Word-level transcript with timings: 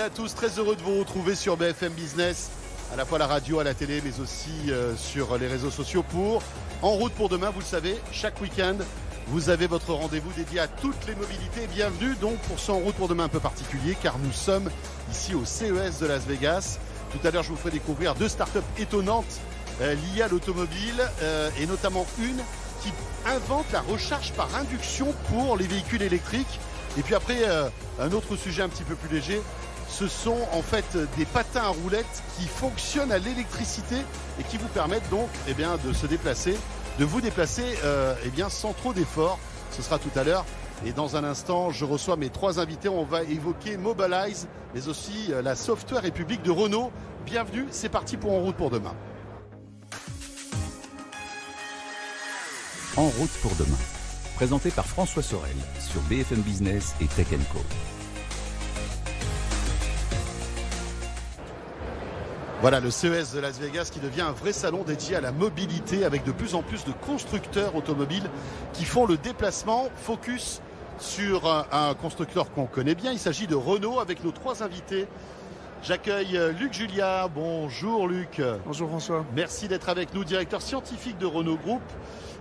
à 0.00 0.10
tous, 0.10 0.34
très 0.34 0.58
heureux 0.58 0.74
de 0.74 0.82
vous 0.82 0.98
retrouver 0.98 1.36
sur 1.36 1.56
BFM 1.56 1.92
Business, 1.92 2.50
à 2.92 2.96
la 2.96 3.04
fois 3.04 3.18
la 3.18 3.28
radio, 3.28 3.60
à 3.60 3.64
la 3.64 3.74
télé, 3.74 4.02
mais 4.04 4.18
aussi 4.20 4.70
euh, 4.70 4.96
sur 4.96 5.38
les 5.38 5.46
réseaux 5.46 5.70
sociaux 5.70 6.02
pour 6.02 6.42
En 6.82 6.90
route 6.90 7.12
pour 7.12 7.28
demain. 7.28 7.50
Vous 7.50 7.60
le 7.60 7.64
savez, 7.64 7.96
chaque 8.10 8.40
week-end, 8.40 8.76
vous 9.28 9.50
avez 9.50 9.68
votre 9.68 9.92
rendez-vous 9.92 10.32
dédié 10.32 10.58
à 10.58 10.66
toutes 10.66 11.06
les 11.06 11.14
mobilités. 11.14 11.68
Bienvenue 11.72 12.16
donc 12.16 12.38
pour 12.38 12.58
ce 12.58 12.72
En 12.72 12.78
route 12.78 12.96
pour 12.96 13.06
demain 13.06 13.24
un 13.24 13.28
peu 13.28 13.38
particulier, 13.38 13.96
car 14.02 14.18
nous 14.18 14.32
sommes 14.32 14.68
ici 15.12 15.34
au 15.34 15.44
CES 15.44 16.00
de 16.00 16.06
Las 16.06 16.24
Vegas. 16.24 16.78
Tout 17.12 17.24
à 17.26 17.30
l'heure, 17.30 17.44
je 17.44 17.50
vous 17.50 17.56
ferai 17.56 17.70
découvrir 17.70 18.16
deux 18.16 18.28
startups 18.28 18.58
étonnantes 18.78 19.40
euh, 19.80 19.94
liées 19.94 20.22
à 20.22 20.28
l'automobile, 20.28 21.08
euh, 21.22 21.50
et 21.60 21.66
notamment 21.66 22.04
une 22.18 22.42
qui 22.82 22.92
invente 23.26 23.66
la 23.72 23.80
recharge 23.82 24.32
par 24.32 24.48
induction 24.56 25.14
pour 25.30 25.56
les 25.56 25.68
véhicules 25.68 26.02
électriques. 26.02 26.58
Et 26.96 27.02
puis 27.02 27.14
après, 27.16 27.38
un 27.98 28.12
autre 28.12 28.36
sujet 28.36 28.62
un 28.62 28.68
petit 28.68 28.84
peu 28.84 28.94
plus 28.94 29.12
léger, 29.12 29.42
ce 29.88 30.08
sont 30.08 30.38
en 30.52 30.62
fait 30.62 30.96
des 31.16 31.24
patins 31.24 31.62
à 31.62 31.68
roulettes 31.68 32.22
qui 32.38 32.46
fonctionnent 32.46 33.12
à 33.12 33.18
l'électricité 33.18 33.96
et 34.40 34.44
qui 34.44 34.56
vous 34.56 34.68
permettent 34.68 35.08
donc 35.10 35.28
eh 35.48 35.54
de 35.54 35.92
se 35.92 36.06
déplacer, 36.06 36.56
de 36.98 37.04
vous 37.04 37.20
déplacer 37.20 37.64
euh, 37.84 38.14
eh 38.24 38.42
sans 38.48 38.72
trop 38.72 38.92
d'efforts. 38.92 39.38
Ce 39.70 39.82
sera 39.82 39.98
tout 39.98 40.10
à 40.16 40.24
l'heure. 40.24 40.44
Et 40.84 40.92
dans 40.92 41.16
un 41.16 41.24
instant, 41.24 41.70
je 41.70 41.84
reçois 41.84 42.16
mes 42.16 42.30
trois 42.30 42.60
invités. 42.60 42.88
On 42.88 43.04
va 43.04 43.22
évoquer 43.22 43.76
Mobilize, 43.76 44.48
mais 44.74 44.88
aussi 44.88 45.32
euh, 45.32 45.40
la 45.40 45.54
Software 45.54 46.02
République 46.02 46.42
de 46.42 46.50
Renault. 46.50 46.90
Bienvenue, 47.24 47.66
c'est 47.70 47.88
parti 47.88 48.16
pour 48.16 48.32
En 48.32 48.40
route 48.40 48.56
pour 48.56 48.70
demain. 48.70 48.94
En 52.96 53.08
route 53.08 53.30
pour 53.42 53.54
demain. 53.56 53.78
Présenté 54.36 54.70
par 54.70 54.86
François 54.86 55.22
Sorel 55.22 55.56
sur 55.80 56.00
BFM 56.02 56.40
Business 56.40 56.94
et 57.00 57.06
Tech 57.06 57.28
Co. 57.52 57.60
Voilà 62.64 62.80
le 62.80 62.90
CES 62.90 63.34
de 63.34 63.40
Las 63.40 63.60
Vegas 63.60 63.90
qui 63.92 64.00
devient 64.00 64.22
un 64.22 64.32
vrai 64.32 64.54
salon 64.54 64.84
dédié 64.84 65.16
à 65.16 65.20
la 65.20 65.32
mobilité 65.32 66.06
avec 66.06 66.24
de 66.24 66.32
plus 66.32 66.54
en 66.54 66.62
plus 66.62 66.86
de 66.86 66.92
constructeurs 66.92 67.76
automobiles 67.76 68.24
qui 68.72 68.86
font 68.86 69.04
le 69.04 69.18
déplacement. 69.18 69.90
Focus 69.96 70.62
sur 70.98 71.46
un, 71.46 71.66
un 71.70 71.92
constructeur 71.92 72.50
qu'on 72.52 72.64
connaît 72.64 72.94
bien. 72.94 73.12
Il 73.12 73.18
s'agit 73.18 73.46
de 73.46 73.54
Renault 73.54 74.00
avec 74.00 74.24
nos 74.24 74.30
trois 74.30 74.62
invités. 74.62 75.06
J'accueille 75.82 76.38
euh, 76.38 76.52
Luc 76.52 76.72
Julia. 76.72 77.28
Bonjour 77.28 78.08
Luc. 78.08 78.40
Bonjour 78.64 78.88
François. 78.88 79.26
Merci 79.36 79.68
d'être 79.68 79.90
avec 79.90 80.14
nous, 80.14 80.24
directeur 80.24 80.62
scientifique 80.62 81.18
de 81.18 81.26
Renault 81.26 81.58
Group. 81.58 81.82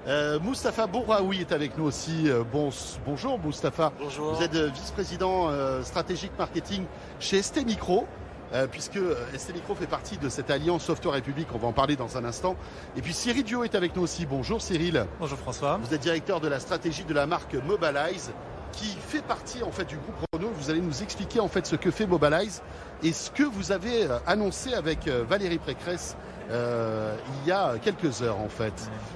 Euh, 0.08 0.40
Moustapha 0.40 0.88
Bouraoui 0.88 1.42
est 1.42 1.52
avec 1.52 1.78
nous 1.78 1.84
aussi. 1.84 2.30
Euh, 2.30 2.44
bon, 2.50 2.70
bonjour 3.06 3.40
Moustapha. 3.40 3.92
Bonjour. 4.00 4.36
Vous 4.36 4.42
êtes 4.42 4.56
euh, 4.56 4.70
vice-président 4.74 5.50
euh, 5.50 5.84
stratégique 5.84 6.32
marketing 6.38 6.86
chez 7.20 7.42
ST 7.42 7.66
Micro. 7.66 8.08
Euh, 8.54 8.68
puisque 8.68 8.98
euh, 8.98 9.16
ST 9.38 9.54
Micro 9.54 9.76
fait 9.76 9.88
partie 9.88 10.18
de 10.18 10.30
cette 10.30 10.52
alliance 10.52 10.84
Software 10.84 11.16
République, 11.16 11.48
on 11.54 11.58
va 11.58 11.68
en 11.68 11.74
parler 11.74 11.96
dans 11.96 12.18
un 12.18 12.26
instant. 12.26 12.56
Et 12.98 13.02
puis 13.02 13.14
Cyril 13.14 13.44
Dio 13.44 13.64
est 13.64 13.76
avec 13.76 13.96
nous 13.96 14.04
aussi. 14.04 14.26
Bonjour 14.26 14.62
Cyril. 14.62 15.06
Bonjour 15.20 15.38
François. 15.38 15.80
Vous 15.84 15.94
êtes 15.94 16.02
directeur 16.02 16.40
de 16.40 16.48
la 16.48 16.60
stratégie 16.60 17.04
de 17.04 17.14
la 17.14 17.26
marque 17.26 17.56
Mobilize, 17.56 18.32
qui 18.72 18.86
fait 18.86 19.24
partie 19.24 19.64
en 19.64 19.72
fait 19.72 19.86
du 19.86 19.98
groupe 19.98 20.16
Renault. 20.34 20.52
Vous 20.56 20.70
allez 20.70 20.82
nous 20.82 21.04
expliquer 21.04 21.40
en 21.40 21.48
fait 21.48 21.66
ce 21.66 21.76
que 21.76 21.92
fait 21.92 22.06
Mobilize 22.06 22.62
et 23.02 23.14
ce 23.14 23.32
que 23.32 23.44
vous 23.44 23.72
avez 23.72 24.06
euh, 24.06 24.20
annoncé 24.28 24.74
avec 24.74 25.08
Valérie 25.08 25.60
Pécresse 25.60 26.16
euh, 26.52 27.16
il 27.42 27.48
y 27.48 27.52
a 27.52 27.76
quelques 27.82 28.22
heures 28.22 28.40
en 28.40 28.50
fait. 28.50 28.74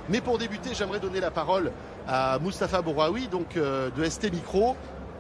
Mais 0.10 0.22
pour 0.22 0.38
débuter, 0.38 0.74
j'aimerais 0.74 1.00
donner 1.00 1.20
la 1.20 1.32
parole 1.32 1.72
à 2.08 2.40
Moustapha 2.40 2.82
Bouraoui, 2.82 3.28
donc 3.28 3.58
euh, 3.58 3.90
de 3.92 4.04
ST 4.06 4.32
Micro. 4.32 4.76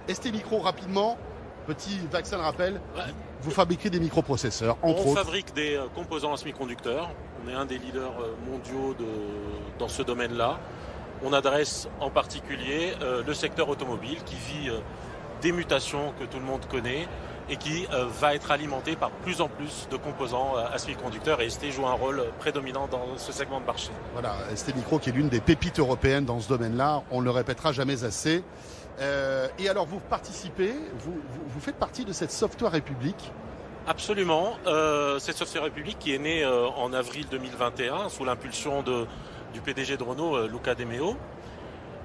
ST 0.07 0.31
Micro 0.31 0.59
rapidement, 0.59 1.17
petit 1.65 1.99
vaccin 2.11 2.37
de 2.37 2.43
rappel. 2.43 2.79
Ouais. 2.95 3.13
Vous 3.47 3.53
fabriquez 3.53 3.89
des 3.89 4.01
microprocesseurs, 4.01 4.75
entre 4.81 5.05
On 5.05 5.11
autres. 5.11 5.23
fabrique 5.23 5.53
des 5.53 5.77
euh, 5.77 5.85
composants 5.95 6.33
à 6.33 6.37
semi-conducteurs. 6.37 7.09
On 7.45 7.49
est 7.49 7.53
un 7.53 7.65
des 7.65 7.77
leaders 7.77 8.11
euh, 8.19 8.33
mondiaux 8.51 8.93
de, 8.99 9.05
dans 9.79 9.87
ce 9.87 10.01
domaine-là. 10.01 10.59
On 11.23 11.31
adresse 11.31 11.87
en 12.01 12.09
particulier 12.09 12.91
euh, 13.01 13.23
le 13.25 13.33
secteur 13.33 13.69
automobile 13.69 14.17
qui 14.25 14.35
vit 14.35 14.69
euh, 14.69 14.79
des 15.41 15.53
mutations 15.53 16.11
que 16.19 16.25
tout 16.25 16.39
le 16.39 16.43
monde 16.43 16.65
connaît 16.69 17.07
et 17.49 17.55
qui 17.55 17.87
euh, 17.93 18.05
va 18.19 18.35
être 18.35 18.51
alimenté 18.51 18.97
par 18.97 19.11
plus 19.11 19.39
en 19.39 19.47
plus 19.47 19.87
de 19.89 19.95
composants 19.95 20.55
à 20.57 20.77
semi-conducteurs 20.77 21.39
et 21.39 21.49
ST 21.49 21.71
joue 21.71 21.87
un 21.87 21.93
rôle 21.93 22.25
prédominant 22.39 22.89
dans 22.91 23.15
ce 23.15 23.31
segment 23.31 23.61
de 23.61 23.65
marché. 23.65 23.91
Voilà, 24.11 24.35
ST 24.57 24.75
Micro 24.75 24.99
qui 24.99 25.09
est 25.09 25.13
l'une 25.13 25.29
des 25.29 25.39
pépites 25.39 25.79
européennes 25.79 26.25
dans 26.25 26.41
ce 26.41 26.49
domaine-là, 26.49 27.03
on 27.11 27.21
ne 27.21 27.25
le 27.25 27.31
répétera 27.31 27.71
jamais 27.71 28.03
assez. 28.03 28.43
Euh, 28.99 29.47
et 29.59 29.69
alors 29.69 29.85
vous 29.85 29.99
participez, 29.99 30.73
vous, 30.99 31.59
faites 31.59 31.75
partie 31.75 32.05
de 32.05 32.13
cette 32.13 32.31
Software 32.31 32.71
République. 32.71 33.31
Absolument. 33.87 34.57
Euh, 34.65 35.19
cette 35.19 35.37
Software 35.37 35.63
République 35.63 35.99
qui 35.99 36.13
est 36.13 36.17
née 36.17 36.43
euh, 36.43 36.67
en 36.67 36.93
avril 36.93 37.27
2021 37.29 38.09
sous 38.09 38.25
l'impulsion 38.25 38.83
du 38.83 39.61
PDG 39.61 39.97
de 39.97 40.03
Renault, 40.03 40.47
Luca 40.47 40.75
De 40.75 40.83
Meo, 40.83 41.15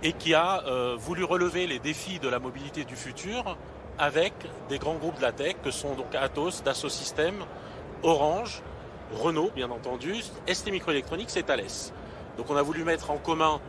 et 0.02 0.12
qui 0.12 0.34
a 0.34 0.62
voulu 0.96 1.24
relever 1.24 1.66
les 1.66 1.78
défis 1.78 2.18
de 2.18 2.28
la 2.28 2.38
mobilité 2.38 2.84
du 2.84 2.96
futur 2.96 3.56
avec 3.98 4.32
des 4.68 4.78
grands 4.78 4.94
groupes 4.94 5.16
de 5.16 5.22
la 5.22 5.32
tech 5.32 5.56
que 5.62 5.70
sont 5.70 5.94
donc 5.94 6.14
Atos, 6.14 6.62
Dassault 6.64 6.88
Systèmes, 6.88 7.44
Orange, 8.02 8.62
Renault 9.12 9.50
bien 9.54 9.70
entendu, 9.70 10.14
ST 10.46 10.70
Microelectronics 10.70 11.36
et 11.36 11.42
Thales. 11.42 11.92
Donc 12.36 12.50
on 12.50 12.56
a 12.56 12.62
voulu 12.62 12.84
mettre 12.84 13.10
en 13.10 13.18
commun 13.18 13.60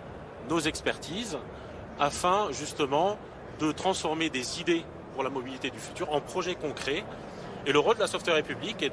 nos 0.50 0.60
expertises 0.60 1.38
afin 2.00 2.48
justement 2.52 3.18
de 3.60 3.72
transformer 3.72 4.30
des 4.30 4.62
idées 4.62 4.84
pour 5.14 5.24
la 5.24 5.30
mobilité 5.30 5.70
du 5.70 5.80
futur 5.80 6.12
en 6.12 6.22
projets 6.22 6.56
concrets 6.56 7.04
et 7.66 7.72
le 7.72 7.80
rôle 7.80 7.96
de 7.96 8.02
la 8.02 8.08
Software 8.08 8.36
République 8.36 8.82
est 8.84 8.92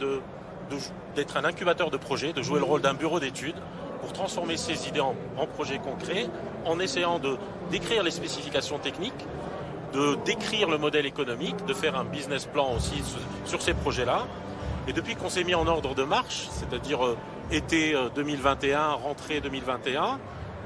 d'être 1.17 1.37
un 1.37 1.45
incubateur 1.45 1.91
de 1.91 1.97
projets, 1.97 2.33
de 2.33 2.43
jouer 2.43 2.59
le 2.61 2.65
rôle 2.65 2.81
d'un 2.81 2.95
bureau 2.95 3.19
d'études 3.19 3.57
pour 4.01 4.13
transformer 4.13 4.57
ces 4.57 4.89
idées 4.89 5.01
en, 5.01 5.15
projets 5.55 5.79
concrets, 5.79 6.29
en 6.65 6.79
essayant 6.79 7.19
de 7.19 7.37
décrire 7.71 8.03
les 8.03 8.13
spécifications 8.13 8.79
techniques, 8.79 9.27
de 9.93 10.17
décrire 10.25 10.71
le 10.71 10.79
modèle 10.79 11.05
économique, 11.05 11.65
de 11.67 11.75
faire 11.75 11.99
un 11.99 12.05
business 12.05 12.47
plan 12.47 12.73
aussi 12.77 13.03
sur, 13.45 13.61
ces 13.61 13.75
projets-là. 13.75 14.27
Et 14.87 14.93
depuis 14.93 15.17
qu'on 15.17 15.29
s'est 15.29 15.45
mis 15.45 15.55
en 15.55 15.67
ordre 15.67 15.95
de 15.95 16.05
marche, 16.05 16.49
c'est-à-dire 16.53 17.05
euh, 17.05 17.17
été 17.51 17.95
euh, 17.95 18.09
2021, 18.15 18.93
rentrée 18.93 19.41
2021, 19.41 20.19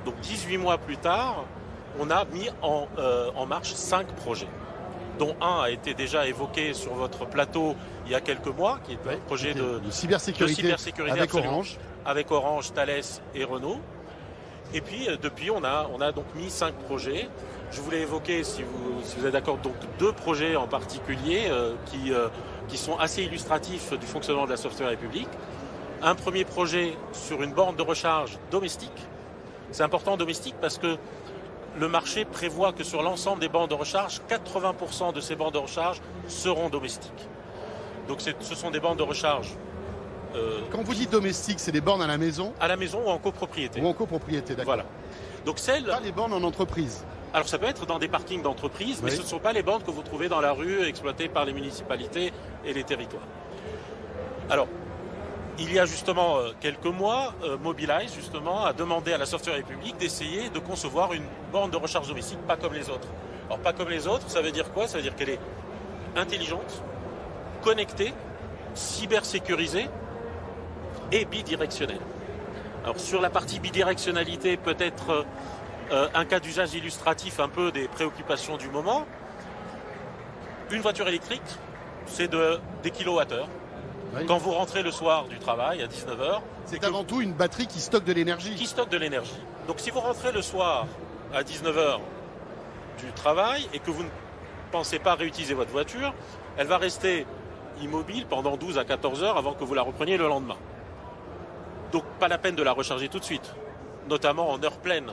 donc 0.05 0.15
18 0.21 0.59
mois 0.59 0.79
plus 0.79 0.99
tard, 0.99 1.45
on 1.99 2.11
a 2.11 2.25
mis 2.27 2.49
en, 2.63 2.89
euh, 2.99 3.31
en 3.37 3.47
marche 3.47 3.73
cinq 3.75 4.07
projets 4.17 4.49
dont 5.19 5.37
un 5.41 5.63
a 5.63 5.71
été 5.71 5.95
déjà 5.95 6.27
évoqué 6.27 6.75
sur 6.75 6.95
votre 6.95 7.25
plateau 7.27 7.77
il 8.07 8.13
y 8.13 8.15
a 8.15 8.21
quelques 8.21 8.49
mois, 8.49 8.81
qui 8.85 8.93
est 8.93 9.15
un 9.15 9.19
projet 9.27 9.55
de, 9.55 9.79
de 9.79 9.91
cybersécurité, 9.91 10.63
de 10.63 10.67
cybersécurité 10.67 11.19
avec. 11.19 11.35
Orange. 11.35 11.79
avec 12.05 12.31
Orange, 12.31 12.73
Thales 12.73 13.01
et 13.35 13.45
Renault. 13.45 13.79
Et 14.73 14.81
puis 14.81 15.09
euh, 15.09 15.17
depuis, 15.21 15.51
on 15.51 15.63
a, 15.63 15.89
on 15.95 16.01
a 16.01 16.13
donc 16.13 16.25
mis 16.35 16.51
cinq 16.51 16.75
projets. 16.75 17.29
Je 17.71 17.81
voulais 17.81 18.03
évoquer, 18.03 18.45
si 18.45 18.63
vous, 18.63 19.03
si 19.05 19.17
vous 19.19 19.27
êtes 19.27 19.33
d'accord, 19.33 19.59
donc 19.59 19.75
deux 19.99 20.13
projets 20.13 20.57
en 20.57 20.67
particulier 20.67 21.45
euh, 21.49 21.75
qui, 21.87 22.13
euh, 22.13 22.29
qui 22.69 22.77
sont 22.77 22.97
assez 22.99 23.23
illustratifs 23.23 23.93
du 23.99 24.07
fonctionnement 24.07 24.47
de 24.47 24.51
la 24.51 24.57
Software 24.57 24.89
République. 24.89 25.29
Un 26.03 26.15
premier 26.15 26.45
projet 26.45 26.97
sur 27.13 27.43
une 27.43 27.53
borne 27.53 27.77
de 27.77 27.83
recharge 27.83 28.39
domestique. 28.51 28.91
C'est 29.71 29.83
important 29.83 30.17
domestique 30.17 30.55
parce 30.61 30.79
que 30.79 30.97
le 31.79 31.89
marché 31.89 32.25
prévoit 32.25 32.73
que 32.73 32.85
sur 32.85 33.03
l'ensemble 33.03 33.41
des 33.41 33.49
bandes 33.49 33.71
de 33.71 33.75
recharge, 33.75 34.21
80% 34.29 35.13
de 35.13 35.21
ces 35.21 35.35
bandes 35.37 35.55
de 35.55 35.59
recharge 35.59 36.01
seront 36.29 36.69
domestiques. 36.69 37.29
Donc 38.09 38.21
ce 38.21 38.55
sont 38.55 38.71
des 38.71 38.81
bandes 38.81 38.99
de 38.99 39.03
recharge 39.03 39.51
euh, 40.35 40.61
Quand 40.71 40.83
vous 40.83 40.95
dites 40.95 41.11
domestique, 41.11 41.59
c'est 41.61 41.73
des 41.73 41.81
bornes 41.81 42.03
à 42.03 42.07
la 42.07 42.19
maison 42.19 42.53
à 42.61 42.69
la 42.69 42.77
maison 42.77 43.01
ou 43.07 43.09
en 43.09 43.19
copropriété. 43.19 43.81
ou 43.81 43.87
en 43.87 43.93
copropriété, 43.95 44.55
d'accord 44.55 44.75
Voilà. 44.75 44.85
Donc 45.47 45.59
celles, 45.59 45.85
Pas 45.85 46.01
les 46.01 46.13
bornes 46.13 46.33
en 46.33 46.43
entreprise. 46.43 47.05
alors 47.33 47.49
ça 47.49 47.59
peut 47.59 47.67
être 47.67 47.87
dans 47.87 47.99
des 47.99 48.09
parkings 48.09 48.43
d'entreprise, 48.43 49.01
mais 49.03 49.11
ce 49.11 49.23
ne 49.23 49.27
sont 49.27 49.39
pas 49.39 49.53
les 49.53 49.63
bandes 49.63 49.85
que 49.85 49.91
vous 49.91 50.03
trouvez 50.03 50.29
dans 50.29 50.41
la 50.41 50.53
rue 50.53 50.83
exploitées 50.87 51.29
par 51.29 51.45
les 51.45 51.53
municipalités 51.53 52.33
et 52.65 52.73
les 52.73 52.85
territoires. 52.85 53.27
Alors, 54.51 54.69
il 55.59 55.73
y 55.73 55.79
a 55.79 55.87
justement 55.87 56.39
euh, 56.39 56.53
quelques 56.61 56.85
mois, 56.87 57.33
euh, 57.45 57.57
Mobilize 57.57 58.15
justement 58.15 58.65
a 58.65 58.73
demandé 58.73 59.13
à 59.13 59.19
la 59.19 59.27
Software 59.27 59.57
République 59.57 59.97
d'essayer 59.99 60.51
de 60.51 60.59
concevoir 60.59 61.13
une 61.13 61.25
borne 61.53 61.71
de 61.71 61.77
recharge 61.77 62.09
domestique 62.09 62.41
pas 62.47 62.57
comme 62.57 62.75
les 62.75 62.91
autres. 62.91 63.09
Alors 63.47 63.59
pas 63.61 63.73
comme 63.73 63.89
les 63.89 64.07
autres, 64.07 64.29
ça 64.29 64.43
veut 64.43 64.51
dire 64.51 64.73
quoi? 64.73 64.89
Ça 64.89 64.97
veut 64.97 65.03
dire 65.03 65.15
qu'elle 65.15 65.31
est 65.31 65.41
intelligente, 66.17 66.83
connectée, 67.63 68.13
cybersécurisée 68.75 69.89
et 71.13 71.25
bidirectionnelle. 71.25 72.01
Alors 72.83 72.99
sur 72.99 73.21
la 73.21 73.31
partie 73.31 73.61
bidirectionnalité, 73.61 74.57
peut-être 74.57 75.25
euh, 75.93 76.09
un 76.15 76.25
cas 76.25 76.41
d'usage 76.41 76.75
illustratif 76.75 77.39
un 77.41 77.49
peu 77.49 77.71
des 77.71 77.89
préoccupations 77.89 78.57
du 78.57 78.69
moment. 78.69 79.07
Une 80.71 80.81
voiture 80.81 81.07
électrique, 81.07 81.43
c'est 82.07 82.29
de, 82.29 82.59
des 82.83 82.91
kilowattheures. 82.91 83.49
Oui. 84.17 84.27
Quand 84.27 84.39
vous 84.39 84.53
rentrez 84.53 84.83
le 84.83 84.91
soir 84.91 85.27
du 85.27 85.39
travail 85.39 85.83
à 85.83 85.87
19h, 85.87 86.41
C'est 86.67 86.85
avant 86.85 87.05
tout 87.05 87.21
une 87.21 87.33
batterie 87.33 87.67
qui 87.67 87.81
stocke 87.81 88.05
de 88.05 88.13
l'énergie. 88.13 88.55
qui 88.55 88.67
stocke 88.67 88.89
de 88.91 88.97
l'énergie. 88.97 89.41
Donc 89.67 89.81
si 89.81 89.91
vous 89.91 90.01
rentrez 90.01 90.33
le 90.33 90.43
soir 90.43 90.87
à 91.35 91.43
19h 91.43 92.01
du 92.99 93.13
travail 93.13 93.67
et 93.73 93.79
que 93.79 93.91
vous 93.91 94.03
ne 94.03 94.09
pensez 94.71 94.99
pas 94.99 95.15
réutiliser 95.15 95.55
votre 95.55 95.71
voiture, 95.71 96.15
elle 96.57 96.67
va 96.67 96.79
rester 96.79 97.27
immobile 97.83 98.27
pendant 98.27 98.57
12 98.57 98.79
à 98.79 98.85
14 98.85 99.23
heures 99.25 99.37
avant 99.37 99.55
que 99.55 99.65
vous 99.65 99.75
la 99.75 99.83
repreniez 99.83 100.17
le 100.17 100.29
lendemain. 100.29 100.57
Donc 101.93 102.05
pas 102.21 102.29
la 102.29 102.39
peine 102.39 102.55
de 102.55 102.63
la 102.63 102.73
recharger 102.73 103.09
tout 103.09 103.19
de 103.19 103.25
suite, 103.25 103.55
notamment 104.09 104.51
en 104.51 104.63
heure 104.63 104.79
pleine. 104.79 105.11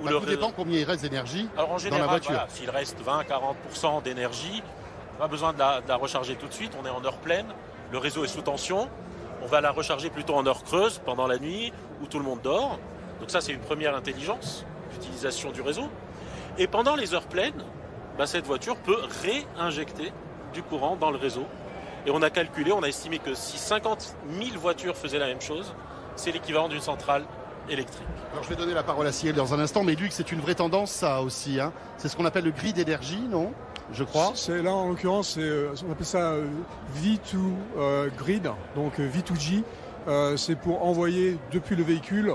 Où 0.00 0.04
bah, 0.04 0.12
le... 0.12 0.20
dépend 0.26 0.50
combien 0.50 0.78
il 0.78 0.84
reste 0.84 1.02
d'énergie 1.02 1.48
Alors 1.56 1.72
en 1.72 1.78
général, 1.78 2.06
dans 2.06 2.12
la 2.12 2.18
voiture. 2.18 2.46
s'il 2.48 2.70
reste 2.70 2.96
20-40% 3.04 4.02
d'énergie, 4.02 4.62
pas 5.18 5.28
besoin 5.28 5.52
de 5.52 5.58
la, 5.58 5.80
de 5.80 5.88
la 5.88 5.96
recharger 5.96 6.36
tout 6.36 6.48
de 6.48 6.52
suite, 6.52 6.72
on 6.80 6.86
est 6.86 6.90
en 6.90 7.04
heure 7.04 7.18
pleine, 7.18 7.46
le 7.92 7.98
réseau 7.98 8.24
est 8.24 8.28
sous 8.28 8.40
tension, 8.40 8.88
on 9.42 9.46
va 9.46 9.60
la 9.60 9.70
recharger 9.70 10.08
plutôt 10.08 10.34
en 10.34 10.46
heure 10.46 10.64
creuse 10.64 11.00
pendant 11.04 11.26
la 11.26 11.38
nuit 11.38 11.72
où 12.02 12.06
tout 12.06 12.18
le 12.18 12.24
monde 12.24 12.40
dort. 12.42 12.78
Donc 13.20 13.30
ça 13.30 13.42
c'est 13.42 13.52
une 13.52 13.60
première 13.60 13.94
intelligence 13.94 14.64
d'utilisation 14.90 15.52
du 15.52 15.60
réseau. 15.60 15.88
Et 16.58 16.66
pendant 16.66 16.96
les 16.96 17.12
heures 17.12 17.26
pleines, 17.26 17.62
bah, 18.16 18.26
cette 18.26 18.46
voiture 18.46 18.76
peut 18.76 18.98
réinjecter 19.22 20.10
du 20.54 20.62
courant 20.62 20.96
dans 20.96 21.10
le 21.10 21.18
réseau. 21.18 21.44
Et 22.06 22.10
on 22.10 22.22
a 22.22 22.30
calculé, 22.30 22.72
on 22.72 22.82
a 22.82 22.88
estimé 22.88 23.18
que 23.18 23.34
si 23.34 23.58
50 23.58 24.16
000 24.42 24.58
voitures 24.58 24.96
faisaient 24.96 25.18
la 25.18 25.26
même 25.26 25.40
chose, 25.40 25.74
c'est 26.16 26.32
l'équivalent 26.32 26.68
d'une 26.68 26.80
centrale 26.80 27.24
électrique. 27.68 28.06
Alors 28.32 28.42
je 28.42 28.48
vais 28.48 28.56
donner 28.56 28.74
la 28.74 28.82
parole 28.82 29.06
à 29.06 29.12
Cyril 29.12 29.36
dans 29.36 29.54
un 29.54 29.60
instant, 29.60 29.84
mais 29.84 29.94
lui, 29.94 30.08
c'est 30.10 30.32
une 30.32 30.40
vraie 30.40 30.54
tendance, 30.54 30.90
ça 30.90 31.20
aussi. 31.22 31.60
Hein. 31.60 31.72
C'est 31.98 32.08
ce 32.08 32.16
qu'on 32.16 32.24
appelle 32.24 32.44
le 32.44 32.50
grid 32.50 32.74
d'énergie, 32.74 33.22
non? 33.30 33.52
Je 33.92 34.04
crois. 34.04 34.32
C'est 34.34 34.62
là, 34.62 34.72
en 34.72 34.88
l'occurrence, 34.88 35.36
euh, 35.38 35.74
on 35.86 35.92
appelle 35.92 36.06
ça 36.06 36.32
euh, 36.32 36.46
V2 37.02 37.36
euh, 37.76 38.08
grid, 38.16 38.50
donc 38.74 38.98
V2G. 38.98 39.62
c'est 40.36 40.56
pour 40.56 40.84
envoyer 40.84 41.38
depuis 41.52 41.76
le 41.76 41.82
véhicule 41.82 42.34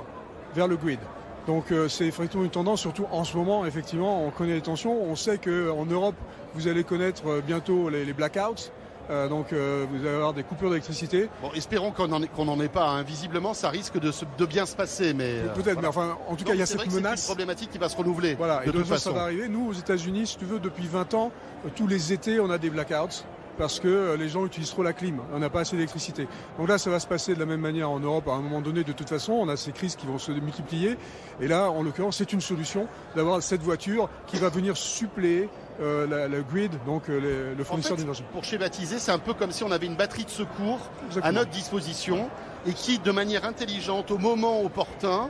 vers 0.56 0.68
le 0.68 0.77
grid. 0.77 1.00
Donc 1.48 1.74
c'est 1.88 2.06
effectivement 2.06 2.44
une 2.44 2.51
tendance, 2.51 2.81
surtout 2.81 3.06
en 3.09 3.24
ce 3.24 3.38
moment, 3.38 3.65
effectivement, 3.65 4.25
on 4.25 4.31
connaît 4.31 4.56
les 4.56 4.62
tensions. 4.62 5.01
On 5.01 5.15
sait 5.15 5.38
qu'en 5.38 5.86
Europe, 5.86 6.15
vous 6.56 6.68
allez 6.68 6.83
connaître 6.83 7.42
bientôt 7.42 7.89
les 7.89 8.12
blackouts. 8.12 8.69
Euh, 9.09 9.27
donc 9.27 9.54
euh, 9.54 9.86
vous 9.89 10.06
allez 10.06 10.15
avoir 10.15 10.33
des 10.33 10.44
coupures 10.44 10.69
d'électricité. 10.69 11.30
Bon, 11.42 11.51
espérons 11.56 11.92
qu'on 11.92 12.07
n'en 12.07 12.59
ait 12.62 12.68
pas. 12.68 12.88
Invisiblement, 12.89 13.18
Visiblement, 13.18 13.54
ça 13.54 13.69
risque 13.69 14.00
de, 14.00 14.12
de 14.38 14.45
bien 14.45 14.65
se 14.65 14.75
passer, 14.75 15.13
mais 15.13 15.39
euh, 15.39 15.54
peut-être. 15.54 15.81
Mais 15.81 15.88
enfin, 15.88 16.18
en 16.27 16.36
tout 16.36 16.44
cas, 16.44 16.54
il 16.54 16.59
y 16.59 16.62
a 16.62 16.65
cette 16.65 16.92
menace. 16.92 17.21
C'est 17.21 17.25
une 17.25 17.36
problématique 17.36 17.71
qui 17.71 17.77
va 17.77 17.89
se 17.89 17.98
renouveler. 17.98 18.36
Voilà. 18.36 18.63
De 18.63 18.69
et 18.69 18.71
toute 18.71 18.86
façon. 18.86 19.09
ça 19.12 19.15
va 19.15 19.24
arriver. 19.24 19.48
Nous, 19.48 19.69
aux 19.69 19.74
États-Unis, 19.74 20.27
si 20.27 20.38
tu 20.38 20.45
veux, 20.45 20.59
depuis 20.59 20.88
20 20.88 21.13
ans, 21.13 21.31
tous 21.75 21.88
les 21.88 22.13
étés, 22.13 22.39
on 22.39 22.50
a 22.50 22.57
des 22.57 22.69
blackouts 22.69 23.24
parce 23.57 23.80
que 23.80 24.15
les 24.15 24.30
gens 24.30 24.45
utilisent 24.45 24.71
trop 24.71 24.83
la 24.83 24.94
clim. 24.94 25.19
On 25.33 25.39
n'a 25.39 25.50
pas 25.50 25.62
assez 25.62 25.75
d'électricité. 25.75 26.27
Donc 26.57 26.69
là, 26.69 26.77
ça 26.77 26.89
va 26.89 27.00
se 27.00 27.07
passer 27.07 27.33
de 27.33 27.39
la 27.39 27.45
même 27.45 27.62
manière 27.62 27.89
en 27.89 28.00
Europe 28.00 28.27
à 28.27 28.33
un 28.33 28.42
moment 28.42 28.62
donné. 28.62 28.83
De 28.83 28.94
toute 28.94 29.09
façon, 29.09 29.33
on 29.33 29.50
a 29.50 29.57
ces 29.57 29.71
crises 29.71 29.95
qui 29.95 30.07
vont 30.07 30.18
se 30.18 30.31
multiplier. 30.31 30.98
Et 31.42 31.48
là, 31.48 31.69
en 31.71 31.83
l'occurrence, 31.83 32.18
c'est 32.18 32.33
une 32.33 32.42
solution 32.42 32.88
d'avoir 33.15 33.42
cette 33.42 33.62
voiture 33.62 34.09
qui 34.27 34.38
va 34.38 34.50
venir 34.50 34.77
suppléer 34.77 35.50
euh, 35.80 36.27
le 36.27 36.42
grid, 36.42 36.71
donc 36.86 37.09
euh, 37.09 37.54
le 37.56 37.63
fournisseur 37.63 37.98
d'énergie. 37.98 38.24
Pour 38.31 38.44
schématiser, 38.44 39.00
c'est 39.00 39.12
un 39.12 39.19
peu 39.19 39.33
comme 39.33 39.51
si 39.51 39.63
on 39.63 39.71
avait 39.71 39.86
une 39.86 39.95
batterie 39.95 40.25
de 40.25 40.30
secours 40.30 40.80
à 41.21 41.31
notre 41.31 41.51
disposition 41.51 42.30
et 42.68 42.74
qui, 42.74 43.00
de 43.00 43.12
manière 43.12 43.46
intelligente, 43.46 44.12
au 44.12 44.18
moment 44.18 44.62
opportun, 44.62 45.30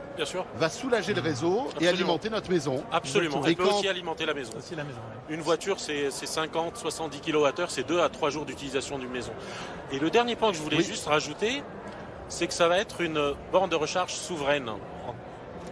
va 0.56 0.68
soulager 0.68 1.14
le 1.14 1.20
réseau 1.20 1.68
et 1.80 1.88
alimenter 1.88 2.30
notre 2.30 2.50
maison. 2.50 2.82
Absolument. 2.90 3.40
Elle 3.46 3.56
peut 3.56 3.64
aussi 3.64 3.88
alimenter 3.88 4.26
la 4.26 4.34
maison. 4.34 4.52
Une 5.28 5.40
voiture, 5.40 5.78
c'est 5.78 6.10
50, 6.10 6.76
70 6.76 7.20
kWh, 7.20 7.64
c'est 7.68 7.86
2 7.86 8.00
à 8.00 8.08
3 8.08 8.30
jours 8.30 8.44
d'utilisation 8.44 8.98
d'une 8.98 9.10
maison. 9.10 9.32
Et 9.92 9.98
le 9.98 10.10
dernier 10.10 10.36
point 10.36 10.50
que 10.50 10.56
je 10.56 10.62
voulais 10.62 10.82
juste 10.82 11.06
rajouter, 11.06 11.62
c'est 12.28 12.46
que 12.46 12.54
ça 12.54 12.68
va 12.68 12.78
être 12.78 13.00
une 13.00 13.34
borne 13.52 13.70
de 13.70 13.76
recharge 13.76 14.12
souveraine. 14.12 14.70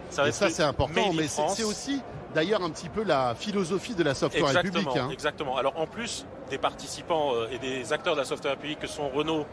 Ça 0.09 0.27
et 0.27 0.31
ça, 0.31 0.49
c'est 0.49 0.63
important, 0.63 1.11
mais 1.13 1.27
c'est 1.27 1.63
aussi 1.63 2.01
d'ailleurs 2.33 2.63
un 2.63 2.69
petit 2.69 2.89
peu 2.89 3.03
la 3.03 3.35
philosophie 3.35 3.93
de 3.93 4.03
la 4.03 4.13
Software 4.13 4.53
République. 4.53 4.95
Hein. 4.95 5.09
Exactement. 5.11 5.57
Alors 5.57 5.73
en 5.77 5.87
plus 5.87 6.25
des 6.49 6.57
participants 6.57 7.33
euh, 7.33 7.47
et 7.51 7.57
des 7.57 7.91
acteurs 7.93 8.15
de 8.15 8.19
la 8.19 8.25
Software 8.25 8.53
République 8.53 8.79
que 8.79 8.87
sont 8.87 9.09
Renault, 9.09 9.45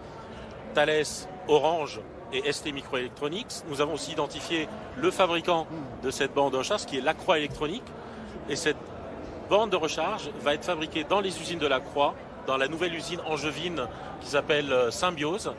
Thales, 0.75 1.29
Orange 1.49 2.00
et 2.32 2.53
ST 2.53 2.73
Microelectronics, 2.73 3.62
nous 3.69 3.81
avons 3.81 3.94
aussi 3.94 4.12
identifié 4.12 4.69
le 4.97 5.11
fabricant 5.11 5.67
de 6.03 6.11
cette 6.11 6.35
bande 6.35 6.53
de 6.53 6.59
recharge 6.59 6.85
qui 6.85 6.99
est 6.99 7.00
Lacroix 7.00 7.38
Électronique. 7.38 7.85
Et 8.49 8.56
cette 8.56 8.76
bande 9.49 9.71
de 9.71 9.76
recharge 9.76 10.31
va 10.43 10.55
être 10.55 10.65
fabriquée 10.65 11.05
dans 11.05 11.21
les 11.21 11.41
usines 11.41 11.59
de 11.59 11.67
Lacroix, 11.67 12.15
dans 12.47 12.56
la 12.56 12.69
nouvelle 12.69 12.94
usine 12.94 13.21
angevine 13.26 13.87
qui 14.21 14.29
s'appelle 14.29 14.73
euh, 14.73 14.91
Symbiose. 14.91 15.53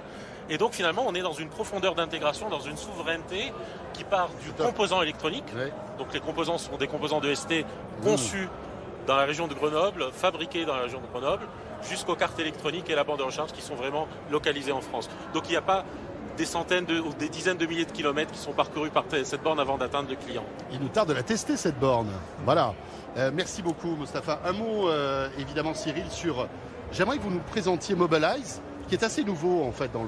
Et 0.49 0.57
donc 0.57 0.73
finalement, 0.73 1.05
on 1.07 1.15
est 1.15 1.21
dans 1.21 1.33
une 1.33 1.49
profondeur 1.49 1.95
d'intégration, 1.95 2.49
dans 2.49 2.59
une 2.59 2.77
souveraineté 2.77 3.51
qui 3.93 4.03
part 4.03 4.29
du 4.43 4.51
composant 4.51 5.01
électronique. 5.01 5.45
Donc 5.97 6.13
les 6.13 6.19
composants 6.19 6.59
sont 6.59 6.77
des 6.77 6.87
composants 6.87 7.21
de 7.21 7.33
ST 7.33 7.51
mmh. 7.51 8.03
conçus 8.03 8.49
dans 9.07 9.15
la 9.15 9.25
région 9.25 9.47
de 9.47 9.53
Grenoble, 9.53 10.11
fabriqués 10.11 10.65
dans 10.65 10.75
la 10.75 10.83
région 10.83 10.99
de 10.99 11.07
Grenoble, 11.07 11.47
jusqu'aux 11.89 12.15
cartes 12.15 12.39
électroniques 12.39 12.89
et 12.89 12.95
la 12.95 13.03
bande 13.03 13.19
de 13.19 13.23
recharge 13.23 13.51
qui 13.51 13.61
sont 13.61 13.75
vraiment 13.75 14.07
localisées 14.31 14.71
en 14.71 14.81
France. 14.81 15.09
Donc 15.33 15.43
il 15.47 15.51
n'y 15.51 15.57
a 15.57 15.61
pas 15.61 15.85
des 16.37 16.45
centaines 16.45 16.85
ou 16.91 17.13
des 17.13 17.29
dizaines 17.29 17.57
de 17.57 17.65
milliers 17.65 17.85
de 17.85 17.91
kilomètres 17.91 18.31
qui 18.31 18.39
sont 18.39 18.51
parcourus 18.51 18.89
par 18.89 19.05
cette 19.09 19.41
borne 19.41 19.59
avant 19.59 19.77
d'atteindre 19.77 20.09
le 20.09 20.15
client. 20.15 20.43
Il 20.71 20.79
nous 20.79 20.89
tarde 20.89 21.09
de 21.09 21.13
la 21.13 21.23
tester 21.23 21.55
cette 21.55 21.79
borne. 21.79 22.11
Voilà. 22.43 22.73
Euh, 23.17 23.31
merci 23.33 23.61
beaucoup 23.61 23.95
Mustapha. 23.95 24.41
Un 24.45 24.51
mot 24.51 24.89
euh, 24.89 25.29
évidemment 25.39 25.73
Cyril 25.73 26.05
sur... 26.09 26.47
J'aimerais 26.91 27.17
que 27.17 27.23
vous 27.23 27.31
nous 27.31 27.39
présentiez 27.39 27.95
Mobilize 27.95 28.61
qui 28.87 28.95
est 28.95 29.03
assez 29.03 29.23
nouveau 29.23 29.63
en 29.63 29.71
fait 29.71 29.91
dans 29.91 30.05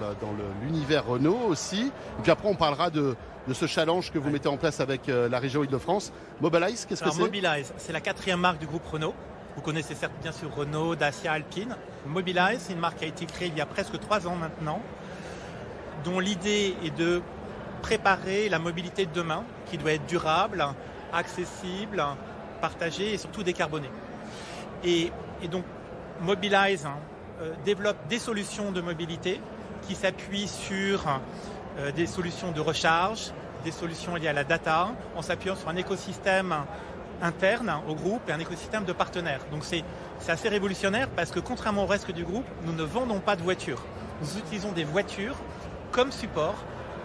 l'univers 0.61 1.05
Renault 1.05 1.39
aussi. 1.47 1.91
Et 2.19 2.21
puis 2.21 2.31
après 2.31 2.47
on 2.47 2.55
parlera 2.55 2.89
de, 2.89 3.15
ce 3.51 3.65
challenge 3.65 4.11
que 4.11 4.19
vous 4.19 4.29
mettez 4.29 4.49
en 4.49 4.57
place 4.57 4.79
avec 4.79 5.09
euh, 5.09 5.29
la 5.29 5.39
région 5.39 5.63
Île-de-France. 5.63 6.11
Mobilize, 6.41 6.85
qu'est-ce 6.85 7.03
que 7.03 7.09
c'est? 7.09 7.19
Mobilize, 7.19 7.73
c'est 7.77 7.93
la 7.93 8.01
quatrième 8.01 8.39
marque 8.39 8.59
du 8.59 8.67
groupe 8.67 8.85
Renault. 8.85 9.13
Vous 9.57 9.63
connaissez 9.63 9.95
certes 9.95 10.13
bien 10.21 10.31
sûr 10.31 10.53
Renault, 10.55 10.95
Dacia, 10.95 11.31
Alpine. 11.31 11.75
Mobilize, 12.05 12.59
c'est 12.59 12.73
une 12.73 12.79
marque 12.79 12.99
qui 12.99 13.05
a 13.05 13.07
été 13.07 13.25
créée 13.25 13.47
il 13.47 13.57
y 13.57 13.61
a 13.61 13.65
presque 13.65 13.99
trois 13.99 14.27
ans 14.27 14.35
maintenant, 14.35 14.83
dont 16.03 16.19
l'idée 16.19 16.75
est 16.85 16.95
de 16.95 17.23
préparer 17.81 18.49
la 18.49 18.59
mobilité 18.59 19.07
de 19.07 19.11
demain, 19.11 19.43
qui 19.65 19.79
doit 19.79 19.93
être 19.93 20.05
durable, 20.05 20.63
accessible, 21.11 22.05
partagée 22.61 23.15
et 23.15 23.17
surtout 23.17 23.41
décarbonée. 23.41 23.89
Et, 24.83 25.11
donc 25.49 25.65
Mobilize, 26.21 26.85
hein, 26.85 26.99
euh, 27.41 27.53
développe 27.65 27.97
des 28.07 28.19
solutions 28.19 28.71
de 28.71 28.81
mobilité 28.81 29.41
qui 29.87 29.95
s'appuient 29.95 30.47
sur 30.47 31.03
euh, 31.79 31.91
des 31.91 32.05
solutions 32.05 32.51
de 32.51 32.61
recharge, 32.61 33.31
des 33.63 33.71
solutions 33.71 34.15
liées 34.15 34.27
à 34.27 34.33
la 34.33 34.43
data, 34.43 34.89
en 35.15 35.23
s'appuyant 35.23 35.55
sur 35.55 35.69
un 35.69 35.75
écosystème 35.77 36.55
interne 37.21 37.71
au 37.87 37.95
groupe 37.95 38.21
et 38.29 38.31
un 38.31 38.39
écosystème 38.39 38.85
de 38.85 38.93
partenaires. 38.93 39.41
Donc 39.51 39.63
c'est 39.63 39.83
assez 40.27 40.49
révolutionnaire 40.49 41.07
parce 41.09 41.31
que 41.31 41.39
contrairement 41.39 41.83
au 41.83 41.87
reste 41.87 42.11
du 42.11 42.23
groupe, 42.23 42.45
nous 42.65 42.73
ne 42.73 42.83
vendons 42.83 43.19
pas 43.19 43.35
de 43.35 43.41
voitures. 43.41 43.81
Nous 44.21 44.37
utilisons 44.37 44.71
des 44.71 44.83
voitures 44.83 45.35
comme 45.91 46.11
support 46.11 46.55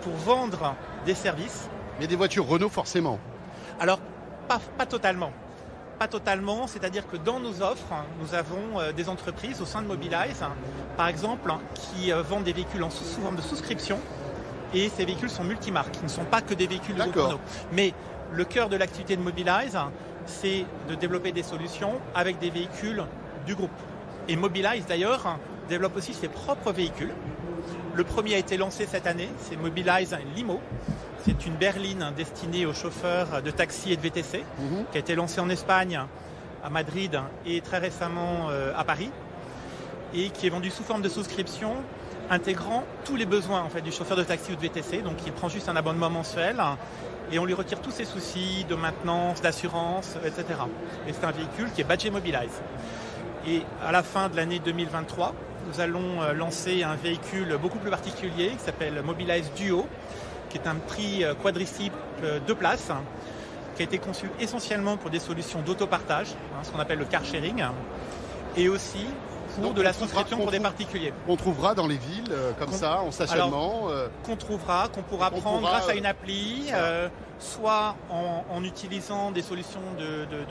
pour 0.02 0.14
vendre 0.14 0.74
des 1.06 1.14
services. 1.14 1.68
Mais 2.00 2.06
des 2.06 2.16
voitures 2.16 2.46
Renault 2.46 2.68
forcément 2.68 3.18
Alors, 3.80 4.00
pas, 4.48 4.60
pas 4.76 4.86
totalement 4.86 5.32
pas 5.98 6.08
totalement, 6.08 6.66
c'est-à-dire 6.66 7.06
que 7.06 7.16
dans 7.16 7.38
nos 7.38 7.62
offres, 7.62 7.94
nous 8.20 8.34
avons 8.34 8.80
euh, 8.80 8.90
des 8.90 9.08
entreprises 9.08 9.62
au 9.62 9.66
sein 9.66 9.82
de 9.82 9.86
Mobilize, 9.86 10.42
par 10.96 11.06
exemple, 11.06 11.52
qui 11.74 12.10
euh, 12.10 12.22
vendent 12.22 12.42
des 12.42 12.52
véhicules 12.52 12.82
en 12.82 12.90
sous, 12.90 13.04
forme 13.04 13.36
de 13.36 13.40
souscription, 13.40 14.00
et 14.74 14.88
ces 14.88 15.04
véhicules 15.04 15.30
sont 15.30 15.44
multimarques, 15.44 15.94
ils 16.00 16.06
ne 16.06 16.08
sont 16.08 16.24
pas 16.24 16.40
que 16.40 16.54
des 16.54 16.66
véhicules 16.66 16.96
de 16.96 17.02
Renault. 17.02 17.38
Mais 17.72 17.94
le 18.32 18.44
cœur 18.44 18.68
de 18.68 18.76
l'activité 18.76 19.16
de 19.16 19.22
Mobilize, 19.22 19.78
c'est 20.26 20.64
de 20.88 20.94
développer 20.94 21.32
des 21.32 21.42
solutions 21.42 22.00
avec 22.14 22.38
des 22.38 22.50
véhicules 22.50 23.02
du 23.46 23.54
groupe. 23.54 23.70
Et 24.28 24.36
Mobilize 24.36 24.86
d'ailleurs 24.86 25.38
développe 25.68 25.96
aussi 25.96 26.14
ses 26.14 26.28
propres 26.28 26.72
véhicules. 26.72 27.12
Le 27.94 28.04
premier 28.04 28.34
a 28.34 28.38
été 28.38 28.56
lancé 28.56 28.86
cette 28.86 29.06
année, 29.06 29.28
c'est 29.38 29.56
Mobilize 29.56 30.16
Limo, 30.34 30.60
c'est 31.24 31.46
une 31.46 31.54
berline 31.54 32.12
destinée 32.16 32.66
aux 32.66 32.72
chauffeurs 32.72 33.42
de 33.42 33.50
taxi 33.50 33.92
et 33.92 33.96
de 33.96 34.00
VTC, 34.00 34.44
mhm. 34.58 34.84
qui 34.90 34.96
a 34.96 35.00
été 35.00 35.14
lancée 35.14 35.40
en 35.40 35.48
Espagne, 35.48 36.00
à 36.64 36.70
Madrid 36.70 37.20
et 37.44 37.60
très 37.60 37.78
récemment 37.78 38.48
euh, 38.50 38.72
à 38.76 38.84
Paris, 38.84 39.10
et 40.14 40.30
qui 40.30 40.46
est 40.46 40.50
vendue 40.50 40.70
sous 40.70 40.82
forme 40.82 41.02
de 41.02 41.08
souscription, 41.08 41.74
intégrant 42.30 42.84
tous 43.04 43.16
les 43.16 43.26
besoins 43.26 43.62
en 43.62 43.68
fait, 43.68 43.80
du 43.80 43.92
chauffeur 43.92 44.16
de 44.16 44.24
taxi 44.24 44.52
ou 44.52 44.56
de 44.56 44.60
VTC. 44.60 45.02
Donc 45.02 45.16
il 45.26 45.32
prend 45.32 45.48
juste 45.48 45.68
un 45.68 45.76
abonnement 45.76 46.10
mensuel 46.10 46.60
et 47.30 47.38
on 47.38 47.44
lui 47.44 47.54
retire 47.54 47.80
tous 47.80 47.90
ses 47.90 48.04
soucis 48.04 48.64
de 48.68 48.74
maintenance, 48.74 49.40
d'assurance, 49.40 50.16
etc. 50.24 50.44
Et 51.06 51.12
c'est 51.12 51.24
un 51.24 51.30
véhicule 51.30 51.70
qui 51.74 51.80
est 51.80 51.84
badgé 51.84 52.10
Mobilize. 52.10 52.60
Et 53.46 53.62
à 53.84 53.90
la 53.90 54.02
fin 54.02 54.28
de 54.28 54.36
l'année 54.36 54.60
2023, 54.60 55.34
nous 55.66 55.80
allons 55.80 56.22
euh, 56.22 56.32
lancer 56.32 56.82
un 56.82 56.96
véhicule 56.96 57.56
beaucoup 57.60 57.78
plus 57.78 57.90
particulier 57.90 58.50
qui 58.50 58.64
s'appelle 58.64 59.00
Mobilize 59.02 59.50
Duo, 59.56 59.86
qui 60.48 60.58
est 60.58 60.66
un 60.66 60.74
prix 60.74 61.24
euh, 61.24 61.34
quadricycle 61.34 61.94
euh, 62.22 62.40
de 62.40 62.52
place, 62.52 62.90
qui 63.76 63.82
a 63.82 63.84
été 63.84 63.98
conçu 63.98 64.26
essentiellement 64.38 64.96
pour 64.96 65.10
des 65.10 65.18
solutions 65.18 65.60
d'autopartage, 65.60 66.28
hein, 66.54 66.62
ce 66.62 66.70
qu'on 66.70 66.78
appelle 66.78 66.98
le 66.98 67.04
car 67.04 67.24
sharing, 67.24 67.64
et 68.56 68.68
aussi 68.68 69.06
pour 69.60 69.74
de 69.74 69.82
la 69.82 69.92
souscription 69.92 70.36
pour 70.38 70.50
des 70.50 70.60
particuliers. 70.60 71.12
On 71.28 71.36
trouvera 71.36 71.74
dans 71.74 71.86
les 71.86 71.96
villes 71.98 72.30
euh, 72.30 72.52
comme 72.58 72.72
ça, 72.72 73.00
en 73.00 73.10
stationnement. 73.10 73.88
qu'on 74.24 74.36
trouvera, 74.36 74.88
qu'on 74.88 75.02
pourra 75.02 75.30
prendre 75.30 75.62
grâce 75.68 75.88
à 75.88 75.94
une 75.94 76.06
appli, 76.06 76.70
soit 77.38 77.96
en, 78.10 78.62
utilisant 78.64 79.30
des 79.32 79.42
solutions 79.42 79.80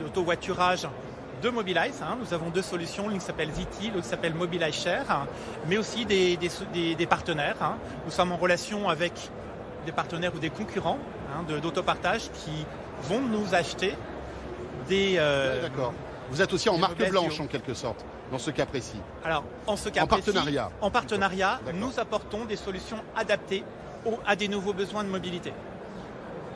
d'auto-voiturage 0.00 0.86
de 1.42 1.48
Mobilize. 1.50 2.00
hein. 2.02 2.16
Nous 2.20 2.32
avons 2.34 2.50
deux 2.50 2.62
solutions, 2.62 3.08
l'une 3.08 3.20
s'appelle 3.20 3.50
ZT, 3.50 3.90
l'autre 3.92 4.06
s'appelle 4.06 4.34
Mobilize 4.34 4.74
Share, 4.74 5.10
hein, 5.10 5.26
mais 5.66 5.76
aussi 5.76 6.04
des, 6.04 6.36
des- 6.36 6.50
des- 6.72 6.94
des 6.94 7.06
partenaires. 7.06 7.56
hein. 7.60 7.74
Nous 8.04 8.12
sommes 8.12 8.30
en 8.32 8.36
relation 8.36 8.88
avec 8.88 9.12
des 9.86 9.90
partenaires 9.92 10.32
ou 10.34 10.38
des 10.38 10.50
concurrents 10.50 10.98
hein, 11.34 11.44
de- 11.48 11.58
d'autopartage 11.58 12.30
qui 12.32 12.64
vont 13.08 13.20
nous 13.20 13.54
acheter 13.54 13.96
des... 14.88 15.14
euh, 15.18 15.62
D'accord. 15.62 15.92
Vous 16.30 16.40
êtes 16.42 16.52
aussi 16.52 16.68
en 16.68 16.78
marque 16.78 16.96
blanche 17.10 17.40
en 17.40 17.46
quelque 17.46 17.74
sorte, 17.74 18.04
dans 18.32 18.38
ce 18.38 18.50
cas 18.50 18.64
précis. 18.66 18.96
Alors, 19.24 19.44
en 19.66 19.76
ce 19.76 19.90
cas 19.90 20.02
En 20.02 20.06
précis, 20.06 20.24
partenariat. 20.32 20.70
en 20.80 20.90
partenariat, 20.90 21.60
nous 21.74 22.00
apportons 22.00 22.46
des 22.46 22.56
solutions 22.56 22.96
adaptées 23.14 23.62
à 24.26 24.34
des 24.34 24.48
nouveaux 24.48 24.72
besoins 24.72 25.04
de 25.04 25.10
mobilité 25.10 25.52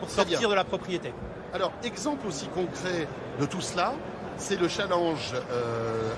pour 0.01 0.09
Très 0.09 0.17
sortir 0.17 0.41
bien. 0.41 0.49
de 0.49 0.55
la 0.55 0.65
propriété. 0.65 1.13
Alors, 1.53 1.73
exemple 1.85 2.27
aussi 2.27 2.49
concret 2.49 3.07
de 3.39 3.47
tout 3.47 3.61
cela, 3.61 3.93
c'est 4.39 4.59
le 4.59 4.69
challenge 4.69 5.33
euh, 5.35 6.13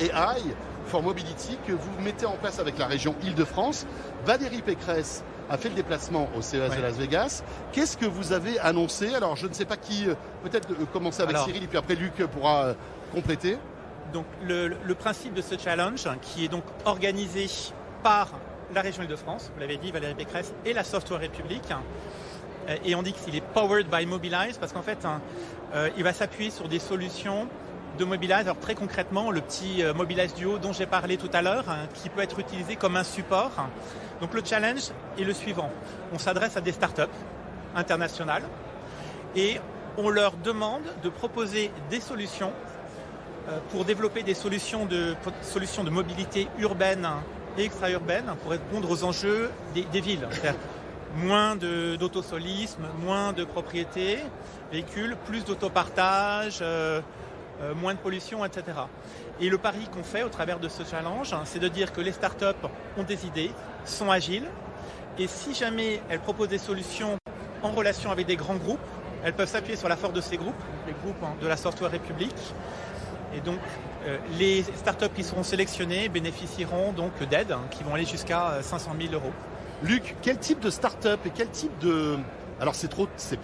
euh, 0.00 0.04
AI 0.04 0.42
for 0.86 1.02
Mobility 1.02 1.56
que 1.66 1.72
vous 1.72 2.00
mettez 2.04 2.26
en 2.26 2.36
place 2.36 2.58
avec 2.58 2.76
la 2.78 2.86
région 2.86 3.14
Île-de-France. 3.22 3.86
Valérie 4.24 4.62
Pécresse 4.62 5.24
a 5.50 5.56
fait 5.56 5.68
le 5.68 5.74
déplacement 5.76 6.28
au 6.36 6.42
CES 6.42 6.54
Ouais. 6.70 6.76
de 6.76 6.82
Las 6.82 6.96
Vegas. 6.96 7.42
Qu'est-ce 7.72 7.96
que 7.96 8.06
vous 8.06 8.32
avez 8.32 8.58
annoncé? 8.60 9.14
Alors, 9.14 9.34
je 9.36 9.46
ne 9.46 9.52
sais 9.52 9.64
pas 9.64 9.76
qui, 9.76 10.08
euh, 10.08 10.14
peut-être 10.44 10.68
commencer 10.92 11.22
avec 11.22 11.34
Alors- 11.36 11.46
Cyril 11.46 11.62
et 11.64 11.66
puis 11.68 11.78
après 11.78 11.94
Luc 11.94 12.14
pourra 12.26 12.74
compléter. 13.14 13.56
Donc 14.12 14.26
le, 14.42 14.94
principe 14.94 15.34
de 15.34 15.42
ce 15.42 15.58
challenge, 15.58 16.08
qui 16.22 16.44
est 16.44 16.48
donc 16.48 16.64
organisé 16.84 17.46
par 18.02 18.30
la 18.74 18.80
région 18.80 19.02
Île-de-France, 19.02 19.50
vous 19.54 19.60
l'avez 19.60 19.76
dit, 19.76 19.90
Valérie 19.92 20.14
Pécresse, 20.14 20.54
et 20.64 20.72
la 20.72 20.84
Software 20.84 21.20
République, 21.20 21.72
euh, 22.68 22.76
et 22.84 22.94
on 22.94 23.02
dit 23.02 23.12
qu'il 23.12 23.34
est 23.36 23.40
powered 23.40 23.88
by 23.88 24.06
Mobilize 24.06 24.58
parce 24.58 24.72
qu'en 24.72 24.82
fait, 24.82 25.04
hein, 25.04 25.20
euh, 25.74 25.88
il 25.96 26.04
va 26.04 26.12
s'appuyer 26.12 26.50
sur 26.50 26.68
des 26.68 26.78
solutions 26.78 27.48
de 27.98 28.04
Mobilize. 28.04 28.40
Alors 28.40 28.58
très 28.58 28.74
concrètement, 28.74 29.30
le 29.30 29.40
petit 29.40 29.82
euh, 29.82 29.94
Mobilize 29.94 30.34
Duo 30.34 30.58
dont 30.58 30.72
j'ai 30.72 30.86
parlé 30.86 31.16
tout 31.16 31.30
à 31.32 31.42
l'heure, 31.42 31.68
hein, 31.68 31.86
qui 31.94 32.08
peut 32.08 32.22
être 32.22 32.38
utilisé 32.38 32.76
comme 32.76 32.96
un 32.96 33.04
support. 33.04 33.52
Donc 34.20 34.34
le 34.34 34.42
challenge 34.44 34.90
est 35.18 35.24
le 35.24 35.32
suivant. 35.32 35.70
On 36.12 36.18
s'adresse 36.18 36.56
à 36.56 36.60
des 36.60 36.72
startups 36.72 37.02
internationales 37.74 38.42
et 39.34 39.60
on 39.98 40.08
leur 40.10 40.36
demande 40.36 40.82
de 41.02 41.08
proposer 41.08 41.70
des 41.90 42.00
solutions 42.00 42.52
pour 43.70 43.84
développer 43.84 44.22
des 44.22 44.34
solutions 44.34 44.86
de, 44.86 45.16
mobilité 45.90 46.48
urbaine 46.58 47.08
et 47.58 47.64
extra-urbaine 47.64 48.34
pour 48.42 48.50
répondre 48.50 48.90
aux 48.90 49.04
enjeux 49.04 49.50
des, 49.74 50.00
villes. 50.00 50.28
Moins 51.16 51.56
d'autosolisme, 51.56 52.82
moins 53.02 53.32
de 53.32 53.44
propriétés, 53.44 54.18
véhicules, 54.70 55.16
plus 55.26 55.44
d'autopartage, 55.44 56.58
euh, 56.60 57.00
euh, 57.62 57.74
moins 57.74 57.94
de 57.94 57.98
pollution, 57.98 58.44
etc. 58.44 58.64
Et 59.40 59.48
le 59.48 59.56
pari 59.56 59.88
qu'on 59.92 60.02
fait 60.02 60.22
au 60.22 60.28
travers 60.28 60.58
de 60.58 60.68
ce 60.68 60.82
challenge, 60.84 61.32
hein, 61.32 61.42
c'est 61.44 61.58
de 61.58 61.68
dire 61.68 61.92
que 61.92 62.02
les 62.02 62.12
startups 62.12 62.44
ont 62.98 63.02
des 63.02 63.24
idées, 63.24 63.50
sont 63.84 64.10
agiles, 64.10 64.46
et 65.18 65.26
si 65.26 65.54
jamais 65.54 66.02
elles 66.10 66.20
proposent 66.20 66.48
des 66.48 66.58
solutions 66.58 67.16
en 67.62 67.70
relation 67.70 68.10
avec 68.10 68.26
des 68.26 68.36
grands 68.36 68.56
groupes, 68.56 68.78
elles 69.24 69.32
peuvent 69.32 69.48
s'appuyer 69.48 69.76
sur 69.76 69.88
la 69.88 69.96
force 69.96 70.12
de 70.12 70.20
ces 70.20 70.36
groupes, 70.36 70.54
les 70.86 70.92
groupes 70.92 71.22
hein, 71.22 71.34
de 71.40 71.46
la 71.46 71.56
Software 71.56 71.90
République. 71.90 72.52
Et 73.34 73.40
donc, 73.40 73.58
euh, 74.06 74.18
les 74.38 74.62
startups 74.62 75.08
qui 75.14 75.24
seront 75.24 75.42
sélectionnées 75.42 76.08
bénéficieront 76.08 76.92
donc 76.92 77.12
d'aides 77.28 77.52
hein, 77.52 77.62
qui 77.70 77.82
vont 77.84 77.94
aller 77.94 78.04
jusqu'à 78.06 78.50
euh, 78.52 78.62
500 78.62 78.92
000 79.00 79.12
euros. 79.14 79.32
Luc, 79.82 80.16
quel 80.22 80.38
type 80.38 80.60
de 80.60 80.70
start-up 80.70 81.20
et 81.26 81.30
quel 81.34 81.48
type 81.50 81.76
de... 81.80 82.16
Alors 82.60 82.74
c'est 82.74 82.88
trop, 82.88 83.08
c'est 83.16 83.38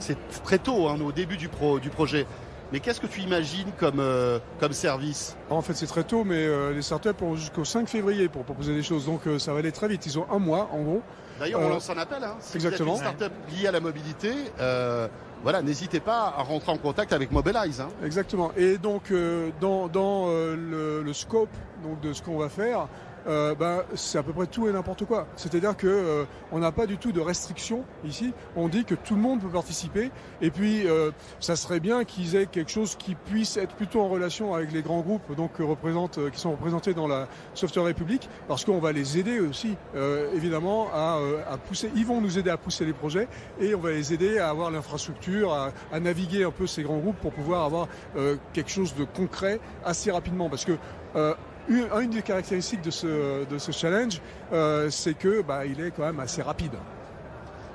très 0.44 0.58
tôt, 0.58 0.88
hein, 0.88 0.98
au 1.04 1.12
début 1.12 1.36
du, 1.36 1.48
pro, 1.48 1.78
du 1.78 1.90
projet. 1.90 2.26
Mais 2.72 2.80
qu'est-ce 2.80 3.00
que 3.02 3.06
tu 3.06 3.20
imagines 3.20 3.70
comme, 3.78 4.00
euh, 4.00 4.38
comme 4.58 4.72
service? 4.72 5.36
En 5.50 5.60
fait, 5.60 5.74
c'est 5.74 5.86
très 5.86 6.04
tôt, 6.04 6.24
mais 6.24 6.46
euh, 6.46 6.72
les 6.72 6.80
startups 6.80 7.10
ont 7.20 7.34
jusqu'au 7.36 7.66
5 7.66 7.86
février 7.86 8.30
pour 8.30 8.44
proposer 8.44 8.74
des 8.74 8.82
choses. 8.82 9.04
Donc, 9.04 9.26
euh, 9.26 9.38
ça 9.38 9.52
va 9.52 9.58
aller 9.58 9.72
très 9.72 9.88
vite. 9.88 10.06
Ils 10.06 10.18
ont 10.18 10.26
un 10.32 10.38
mois, 10.38 10.70
en 10.72 10.80
gros. 10.80 11.02
D'ailleurs, 11.38 11.60
on 11.60 11.64
Euh, 11.66 11.68
lance 11.68 11.90
un 11.90 11.98
appel. 11.98 12.24
Hein. 12.24 12.36
Si 12.40 12.56
exactement. 12.56 12.94
vous 12.94 13.00
êtes 13.00 13.08
une 13.08 13.16
start-up 13.18 13.32
liée 13.50 13.66
à 13.66 13.72
la 13.72 13.80
mobilité, 13.80 14.32
euh, 14.58 15.06
voilà, 15.42 15.62
n'hésitez 15.62 16.00
pas 16.00 16.32
à 16.36 16.42
rentrer 16.42 16.72
en 16.72 16.78
contact 16.78 17.12
avec 17.12 17.32
Mobilize. 17.32 17.80
Hein. 17.80 17.88
Exactement. 18.04 18.52
Et 18.56 18.78
donc, 18.78 19.10
euh, 19.10 19.50
dans, 19.60 19.88
dans 19.88 20.26
euh, 20.28 20.54
le, 20.56 21.02
le 21.02 21.12
scope 21.12 21.50
donc, 21.82 22.00
de 22.00 22.12
ce 22.12 22.22
qu'on 22.22 22.38
va 22.38 22.48
faire, 22.48 22.86
euh, 23.26 23.54
ben, 23.54 23.82
c'est 23.94 24.18
à 24.18 24.22
peu 24.22 24.32
près 24.32 24.46
tout 24.46 24.68
et 24.68 24.72
n'importe 24.72 25.04
quoi. 25.04 25.26
C'est-à-dire 25.36 25.76
que 25.76 25.86
euh, 25.86 26.24
on 26.50 26.58
n'a 26.58 26.72
pas 26.72 26.86
du 26.86 26.98
tout 26.98 27.12
de 27.12 27.20
restrictions 27.20 27.84
ici. 28.04 28.32
On 28.56 28.68
dit 28.68 28.84
que 28.84 28.94
tout 28.94 29.14
le 29.14 29.20
monde 29.20 29.40
peut 29.40 29.48
participer. 29.48 30.10
Et 30.40 30.50
puis, 30.50 30.86
euh, 30.86 31.10
ça 31.40 31.56
serait 31.56 31.80
bien 31.80 32.04
qu'ils 32.04 32.36
aient 32.36 32.46
quelque 32.46 32.70
chose 32.70 32.96
qui 32.96 33.14
puisse 33.14 33.56
être 33.56 33.74
plutôt 33.74 34.00
en 34.00 34.08
relation 34.08 34.54
avec 34.54 34.72
les 34.72 34.82
grands 34.82 35.00
groupes, 35.00 35.34
donc 35.36 35.52
que 35.54 35.62
représentent, 35.62 36.18
euh, 36.18 36.30
qui 36.30 36.40
sont 36.40 36.52
représentés 36.52 36.94
dans 36.94 37.08
la 37.08 37.28
Software 37.54 37.86
République, 37.86 38.28
parce 38.48 38.64
qu'on 38.64 38.78
va 38.78 38.92
les 38.92 39.18
aider 39.18 39.40
aussi, 39.40 39.76
euh, 39.94 40.32
évidemment, 40.34 40.88
à, 40.92 41.18
euh, 41.18 41.42
à 41.50 41.58
pousser. 41.58 41.90
Ils 41.94 42.06
vont 42.06 42.20
nous 42.20 42.38
aider 42.38 42.50
à 42.50 42.56
pousser 42.56 42.84
les 42.84 42.92
projets 42.92 43.28
et 43.60 43.74
on 43.74 43.80
va 43.80 43.90
les 43.90 44.12
aider 44.12 44.38
à 44.38 44.48
avoir 44.50 44.70
l'infrastructure, 44.70 45.52
à, 45.52 45.70
à 45.92 46.00
naviguer 46.00 46.44
un 46.44 46.50
peu 46.50 46.66
ces 46.66 46.82
grands 46.82 46.98
groupes 46.98 47.16
pour 47.20 47.32
pouvoir 47.32 47.64
avoir 47.64 47.88
euh, 48.16 48.36
quelque 48.52 48.70
chose 48.70 48.94
de 48.94 49.04
concret 49.04 49.60
assez 49.84 50.10
rapidement. 50.10 50.48
Parce 50.48 50.64
que 50.64 50.72
euh, 51.16 51.34
une, 51.68 51.88
une 52.02 52.10
des 52.10 52.22
caractéristiques 52.22 52.82
de 52.82 52.90
ce, 52.90 53.44
de 53.44 53.58
ce 53.58 53.72
challenge, 53.72 54.20
euh, 54.52 54.90
c'est 54.90 55.14
que 55.14 55.42
bah, 55.42 55.64
il 55.66 55.80
est 55.80 55.90
quand 55.90 56.04
même 56.04 56.20
assez 56.20 56.42
rapide. 56.42 56.72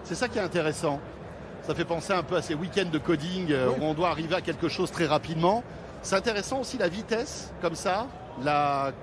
C'est 0.04 0.16
ça 0.16 0.28
qui 0.28 0.38
est 0.38 0.42
intéressant. 0.42 1.00
Ça 1.64 1.76
fait 1.76 1.86
penser 1.86 2.14
un 2.14 2.24
peu 2.24 2.36
à 2.38 2.42
ces 2.42 2.54
week-ends 2.54 2.90
de 2.92 2.98
coding 2.98 3.52
euh, 3.52 3.70
Oui. 3.70 3.76
où 3.82 3.84
on 3.86 3.94
doit 3.94 4.10
arriver 4.10 4.36
à 4.36 4.42
quelque 4.42 4.70
chose 4.70 4.92
très 4.92 5.06
rapidement. 5.06 5.64
C'est 6.02 6.16
intéressant 6.16 6.62
aussi 6.62 6.78
la 6.78 6.88
vitesse, 6.88 7.52
comme 7.62 7.76
ça. 7.76 8.08
La, 8.44 8.94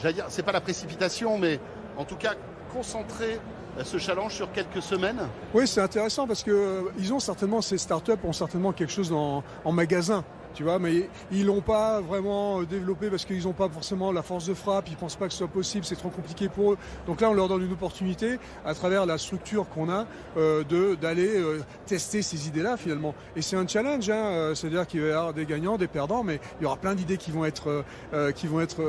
j'allais 0.00 0.14
dire, 0.14 0.26
c'est 0.28 0.42
pas 0.42 0.52
la 0.52 0.60
précipitation, 0.60 1.38
mais 1.38 1.60
en 1.96 2.04
tout 2.04 2.16
cas 2.16 2.34
concentrer 2.74 3.38
euh, 3.78 3.84
ce 3.84 3.96
challenge 3.98 4.34
sur 4.34 4.50
quelques 4.52 4.82
semaines. 4.82 5.20
Oui, 5.54 5.66
c'est 5.66 5.80
intéressant 5.80 6.26
parce 6.26 6.42
que 6.42 6.90
ils 6.98 7.12
ont 7.14 7.20
certainement 7.20 7.62
ces 7.62 7.78
startups 7.78 8.12
ont 8.24 8.32
certainement 8.32 8.72
quelque 8.72 8.92
chose 8.92 9.12
en, 9.12 9.42
en 9.64 9.72
magasin, 9.72 10.24
tu 10.54 10.62
vois, 10.62 10.78
mais 10.78 11.08
ils 11.32 11.44
l'ont 11.46 11.60
pas 11.60 12.00
vraiment 12.00 12.60
euh, 12.60 12.64
développé 12.66 13.10
parce 13.10 13.24
qu'ils 13.24 13.42
n'ont 13.44 13.52
pas 13.52 13.68
forcément 13.68 14.12
la 14.12 14.22
force 14.22 14.46
de 14.46 14.54
frappe, 14.54 14.88
ils 14.88 14.96
pensent 14.96 15.16
pas 15.16 15.26
que 15.26 15.32
ce 15.32 15.38
soit 15.38 15.48
possible, 15.48 15.84
c'est 15.84 15.96
trop 15.96 16.08
compliqué 16.10 16.48
pour 16.48 16.72
eux. 16.72 16.78
Donc 17.06 17.20
là, 17.20 17.30
on 17.30 17.34
leur 17.34 17.48
donne 17.48 17.62
une 17.64 17.72
opportunité 17.72 18.38
à 18.64 18.74
travers 18.74 19.04
la 19.06 19.18
structure 19.18 19.68
qu'on 19.68 19.90
a 19.90 20.06
euh, 20.36 20.62
de 20.64 20.94
d'aller 20.94 21.28
euh, 21.36 21.60
tester 21.86 22.22
ces 22.22 22.46
idées-là 22.48 22.76
finalement. 22.76 23.14
Et 23.36 23.42
c'est 23.42 23.56
un 23.56 23.66
challenge, 23.66 24.08
hein, 24.10 24.52
c'est-à-dire 24.54 24.86
qu'il 24.86 25.00
va 25.00 25.06
y 25.08 25.10
avoir 25.12 25.34
des 25.34 25.44
gagnants, 25.46 25.76
des 25.76 25.88
perdants, 25.88 26.22
mais 26.22 26.40
il 26.60 26.64
y 26.64 26.66
aura 26.66 26.76
plein 26.76 26.94
d'idées 26.94 27.16
qui 27.16 27.30
vont 27.30 27.44
être 27.44 27.84
euh, 28.12 28.32
qui 28.32 28.46
vont 28.46 28.60
être 28.60 28.80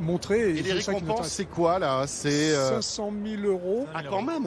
montrées. 0.00 0.50
Et 0.50 0.62
les 0.62 0.72
récompenses, 0.72 1.28
c'est 1.28 1.44
quoi 1.46 1.78
là? 1.78 2.04
C'est 2.06 2.54
euh, 2.54 2.80
500 2.80 3.12
000 3.24 3.42
euros 3.42 3.86
ah, 3.94 4.02
quand 4.08 4.22
même. 4.22 4.44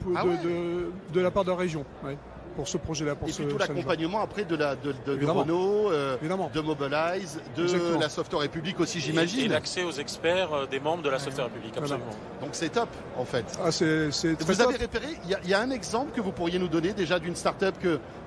pour- 0.00 0.12
Ah 0.16 0.24
de, 0.24 0.48
de, 0.48 0.90
de 1.12 1.20
la 1.20 1.30
part 1.30 1.44
de 1.44 1.50
la 1.50 1.56
région, 1.56 1.84
ouais, 2.04 2.16
pour 2.54 2.68
ce 2.68 2.76
projet-là. 2.78 3.14
Et 3.26 3.32
ce 3.32 3.42
puis 3.42 3.50
tout 3.52 3.58
l'accompagnement 3.58 4.20
après 4.22 4.44
de 4.44 4.56
la 4.56 4.76
de, 4.76 4.94
de-. 5.06 5.26
Renault, 5.26 5.90
euh, 5.90 6.16
de 6.18 6.60
Mobilize, 6.60 7.40
de 7.56 7.62
Exactement. 7.64 7.98
la 8.00 8.08
Software 8.08 8.42
République 8.42 8.78
aussi, 8.80 8.98
Et- 8.98 9.00
Et 9.00 9.04
j'imagine. 9.04 9.50
l'accès 9.50 9.82
aux 9.84 9.92
experts 9.92 10.52
euh, 10.52 10.66
des 10.66 10.80
membres 10.80 11.02
de 11.02 11.10
la 11.10 11.18
Software 11.18 11.46
République, 11.46 11.72
Voilà. 11.76 11.94
absolument. 11.94 12.16
Donc 12.40 12.50
c'est 12.52 12.68
top 12.70 12.88
en 13.16 13.24
fait. 13.24 13.44
Ah, 13.62 13.70
c'est 13.72 14.08
Vous 14.40 14.60
avez 14.60 14.74
top. 14.74 14.82
repéré, 14.82 15.06
il 15.28 15.38
y, 15.46 15.50
y 15.50 15.54
a 15.54 15.60
un 15.60 15.70
exemple 15.70 16.12
que 16.14 16.20
vous 16.20 16.32
pourriez 16.32 16.58
nous 16.58 16.68
donner 16.68 16.92
déjà 16.92 17.18
d'une 17.18 17.36
start-up 17.36 17.74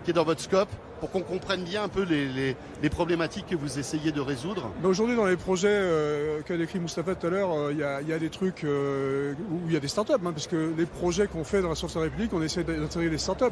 qui 0.04 0.10
est 0.12 0.14
dans 0.14 0.24
votre 0.24 0.42
scope 0.42 0.70
pour 1.00 1.12
qu'on 1.12 1.22
comprenne 1.22 1.64
bien 1.64 1.84
un 1.84 1.88
peu 1.88 2.04
les, 2.04 2.56
problématiques 2.90 3.48
que 3.48 3.56
vous 3.56 3.80
essayez 3.80 4.12
de 4.12 4.22
résoudre. 4.22 4.72
Mais 4.82 4.88
Aujourd'hui, 4.88 5.16
dans 5.16 5.26
les 5.26 5.36
projets 5.36 5.68
euh, 5.70 6.42
qu'a 6.42 6.58
décrit 6.58 6.80
Moustapha 6.80 7.16
tout 7.16 7.28
à 7.28 7.30
l'heure, 7.30 7.52
euh, 7.52 7.72
il 7.72 7.78
y, 7.78 8.14
a, 8.14 8.20
des 8.20 8.30
trucs 8.30 8.64
euh, 8.64 9.34
où 9.52 9.68
il 9.68 9.74
y 9.74 9.78
a 9.78 9.80
des 9.80 9.88
startups, 9.88 10.14
hein, 10.14 10.32
parce 10.32 10.48
que 10.48 10.74
les 10.78 10.86
projets 10.86 11.28
qu'on 11.28 11.44
fait 11.44 11.62
dans 11.62 11.70
la 11.70 11.76
Software 11.76 12.06
République, 12.06 12.32
on 12.34 12.42
essaie 12.42 12.64
d'intégrer 12.64 13.10
les 13.10 13.18
startups. 13.18 13.46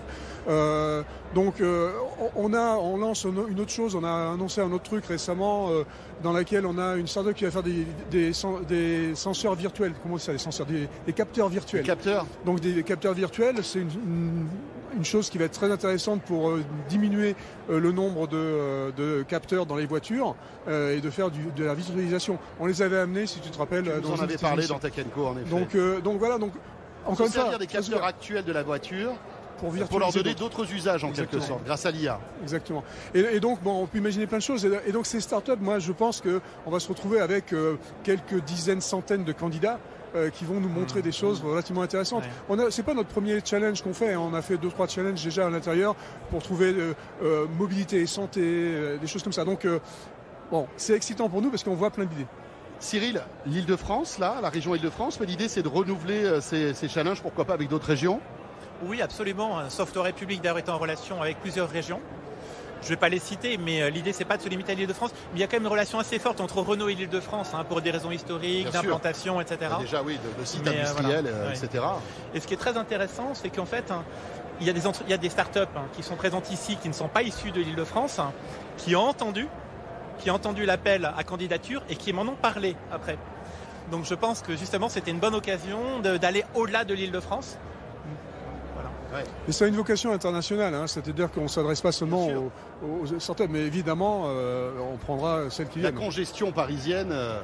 Donc, 1.35 1.59
euh, 1.61 1.91
on, 2.37 2.53
a, 2.53 2.77
on 2.77 2.97
lance 2.97 3.25
une 3.25 3.59
autre 3.59 3.69
chose. 3.71 3.93
On 3.95 4.03
a 4.03 4.31
annoncé 4.33 4.61
un 4.61 4.71
autre 4.71 4.85
truc 4.85 5.05
récemment 5.05 5.69
euh, 5.69 5.83
dans 6.23 6.31
laquelle 6.31 6.65
on 6.65 6.77
a 6.77 6.95
une 6.95 7.07
startup 7.07 7.33
qui 7.35 7.43
va 7.43 7.51
faire 7.51 7.61
des, 7.61 7.85
des, 8.09 8.31
sen- 8.33 8.63
des 8.67 9.13
senseurs 9.15 9.53
virtuels. 9.53 9.93
Comment 10.01 10.17
ça, 10.17 10.31
des 10.31 10.37
senseurs, 10.37 10.65
des, 10.65 10.87
des 11.05 11.13
capteurs 11.13 11.49
virtuels. 11.49 11.83
capteur, 11.83 12.25
Donc 12.45 12.61
des 12.61 12.81
capteurs 12.83 13.13
virtuels, 13.13 13.57
c'est 13.63 13.79
une, 13.79 13.89
une- 13.91 14.47
une 14.97 15.03
chose 15.03 15.29
qui 15.29 15.37
va 15.37 15.43
être 15.43 15.51
très 15.51 15.69
intéressante 15.69 16.21
pour 16.21 16.51
euh, 16.51 16.63
diminuer 16.87 17.35
le 17.67 17.91
nombre 17.91 18.27
de, 18.29 18.91
de 18.95 19.23
capteurs 19.27 19.65
dans 19.65 19.75
les 19.75 19.85
voitures 19.87 20.35
et 20.69 21.01
de 21.01 21.09
faire 21.09 21.29
du- 21.31 21.51
de 21.53 21.65
la 21.65 21.73
visualisation. 21.73 22.39
On 22.61 22.65
les 22.65 22.81
avait 22.81 22.99
amenés, 22.99 23.27
si 23.27 23.41
tu 23.41 23.49
te 23.49 23.57
rappelles, 23.57 23.91
vous 24.01 24.11
en 24.11 24.15
avez 24.19 24.27
petite 24.27 24.41
parlé 24.41 24.65
dans 24.67 24.79
Tech 24.79 24.93
Co 25.13 25.25
en 25.27 25.37
effet. 25.37 25.49
Donc, 25.49 25.75
donc 26.01 26.17
voilà, 26.17 26.37
donc 26.37 26.53
encore 27.05 27.25
une 27.27 27.31
fois, 27.33 27.41
servir 27.41 27.59
des 27.59 27.67
capteurs 27.67 28.05
actuels 28.05 28.45
de 28.45 28.53
la 28.53 28.63
voiture 28.63 29.11
pour, 29.57 29.73
pour 29.87 29.99
leur 29.99 30.11
donner 30.11 30.33
d'autres. 30.35 30.65
usages 30.73 31.03
en 31.03 31.11
quelque 31.11 31.39
sorte, 31.39 31.63
grâce 31.63 31.85
à 31.85 31.91
l'IA. 31.91 32.19
Exactement. 32.41 32.83
Et, 33.13 33.19
et 33.19 33.39
donc, 33.39 33.61
bon, 33.61 33.83
on 33.83 33.87
peut 33.87 33.97
imaginer 33.99 34.27
plein 34.27 34.37
de 34.39 34.43
choses. 34.43 34.65
Et, 34.65 34.71
et 34.87 34.91
donc, 34.91 35.05
ces 35.05 35.19
startups, 35.21 35.51
moi, 35.59 35.79
je 35.79 35.91
pense 35.91 36.21
que 36.21 36.41
on 36.65 36.71
va 36.71 36.79
se 36.79 36.87
retrouver 36.87 37.19
avec 37.19 37.53
euh, 37.53 37.77
quelques 38.03 38.43
dizaines, 38.43 38.81
centaines 38.81 39.23
de 39.23 39.31
candidats 39.31 39.79
euh, 40.15 40.29
qui 40.29 40.45
vont 40.45 40.59
nous 40.59 40.69
montrer 40.69 41.01
des 41.01 41.11
choses 41.11 41.41
relativement 41.43 41.81
intéressantes. 41.81 42.23
Ouais. 42.49 42.57
On 42.65 42.69
c'est 42.71 42.83
pas 42.83 42.93
notre 42.93 43.09
premier 43.09 43.39
challenge 43.43 43.81
qu'on 43.81 43.93
fait. 43.93 44.13
hein. 44.13 44.19
On 44.21 44.33
a 44.33 44.41
fait 44.41 44.57
deux, 44.57 44.69
trois 44.69 44.87
challenges 44.87 45.23
déjà 45.23 45.47
à 45.47 45.49
l'intérieur 45.49 45.95
pour 46.31 46.41
trouver 46.41 46.73
euh, 46.73 46.93
euh, 47.23 47.45
mobilité 47.57 48.01
et 48.01 48.07
santé, 48.07 48.41
euh, 48.43 48.97
des 48.97 49.07
choses 49.07 49.23
comme 49.23 49.33
ça. 49.33 49.45
Donc, 49.45 49.67
Bon, 50.51 50.67
c'est 50.77 50.93
excitant 50.93 51.27
pour 51.27 51.41
nous 51.41 51.49
parce 51.49 51.63
qu'on 51.63 51.73
voit 51.73 51.89
plein 51.89 52.05
d'idées. 52.05 52.27
Cyril, 52.79 53.21
l'Île-de-France, 53.47 54.19
là, 54.19 54.37
la 54.43 54.49
région 54.49 54.75
Île-de-France, 54.75 55.19
mais 55.19 55.25
l'idée 55.25 55.47
c'est 55.47 55.63
de 55.63 55.67
renouveler 55.67 56.39
ces, 56.39 56.75
ces 56.75 56.87
challenges, 56.87 57.21
pourquoi 57.21 57.45
pas 57.45 57.55
avec 57.55 57.67
d'autres 57.67 57.87
régions? 57.87 58.19
Oui, 58.83 59.01
absolument. 59.01 59.69
Software 59.69 60.05
République 60.05 60.41
d'ailleurs 60.41 60.57
est 60.57 60.69
en 60.69 60.77
relation 60.77 61.21
avec 61.21 61.39
plusieurs 61.39 61.69
régions. 61.69 61.99
Je 62.81 62.87
ne 62.87 62.89
vais 62.89 62.97
pas 62.97 63.09
les 63.09 63.19
citer, 63.19 63.57
mais 63.57 63.81
euh, 63.81 63.89
l'idée 63.89 64.13
c'est 64.13 64.25
pas 64.25 64.37
de 64.37 64.43
se 64.43 64.49
limiter 64.49 64.73
à 64.73 64.75
l'Île-de-France. 64.75 65.09
Mais 65.33 65.39
il 65.39 65.41
y 65.41 65.43
a 65.43 65.47
quand 65.47 65.55
même 65.55 65.63
une 65.63 65.69
relation 65.71 65.97
assez 65.97 66.19
forte 66.19 66.39
entre 66.39 66.57
Renault 66.59 66.87
et 66.89 66.93
l'Île-de-France 66.93 67.51
hein, 67.55 67.63
pour 67.67 67.81
des 67.81 67.89
raisons 67.89 68.11
historiques, 68.11 68.69
d'implantation, 68.69 69.41
etc. 69.41 69.71
Déjà, 69.79 70.03
oui, 70.03 70.19
de, 70.39 70.45
sites 70.45 70.61
Mais, 70.65 70.71
euh, 70.77 70.81
industriels, 70.81 71.21
voilà. 71.21 71.37
euh, 71.37 71.49
Ouais. 71.49 71.57
etc. 71.57 71.83
Et 72.35 72.39
ce 72.39 72.45
qui 72.47 72.53
est 72.53 72.57
très 72.57 72.77
intéressant, 72.77 73.33
c'est 73.33 73.49
qu'en 73.49 73.65
fait, 73.65 73.89
hein, 73.89 74.03
il 74.61 74.67
y 74.67 74.69
a 74.69 74.73
des, 74.73 74.85
entre- 74.85 75.01
il 75.05 75.09
y 75.09 75.13
a 75.13 75.17
des 75.17 75.29
startups 75.29 75.59
hein, 75.75 75.85
qui 75.93 76.03
sont 76.03 76.15
présentes 76.15 76.51
ici, 76.51 76.77
qui 76.77 76.87
ne 76.89 76.93
sont 76.93 77.07
pas 77.07 77.23
issues 77.23 77.51
de 77.51 77.59
l'Île-de-France, 77.61 78.19
qui 78.77 78.95
ont 78.95 79.07
entendu, 79.07 79.47
qui 80.19 80.29
ont 80.29 80.35
entendu 80.35 80.65
l'appel 80.65 81.11
à 81.17 81.23
candidature 81.23 81.81
et 81.89 81.95
qui 81.95 82.13
m'en 82.13 82.21
ont 82.23 82.35
parlé 82.39 82.75
après. 82.91 83.17
Donc 83.89 84.05
je 84.05 84.13
pense 84.13 84.41
que 84.41 84.55
justement, 84.55 84.89
c'était 84.89 85.11
une 85.11 85.19
bonne 85.19 85.35
occasion 85.35 85.99
d'aller 86.01 86.43
au-delà 86.53 86.83
de 86.83 86.93
l'Île-de-France. 86.93 87.57
Voilà. 89.15 89.27
Et 89.47 89.51
ça 89.51 89.65
a 89.65 89.67
une 89.67 89.75
vocation 89.75 90.11
internationale, 90.11 90.73
hein, 90.73 90.87
c'est-à-dire 90.87 91.31
qu'on 91.31 91.43
ne 91.43 91.47
s'adresse 91.47 91.81
pas 91.81 91.91
seulement 91.91 92.27
aux, 92.27 92.51
aux 92.83 93.19
startups, 93.19 93.47
mais 93.49 93.59
évidemment, 93.61 94.23
euh, 94.27 94.71
on 94.93 94.97
prendra 94.97 95.49
celles 95.49 95.67
qui 95.69 95.79
La 95.79 95.91
viennent. 95.91 96.03
congestion 96.03 96.51
parisienne 96.51 97.09
euh, 97.11 97.39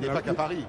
n'est 0.00 0.06
La- 0.08 0.12
pas 0.14 0.22
qu'à 0.22 0.34
Paris. 0.34 0.66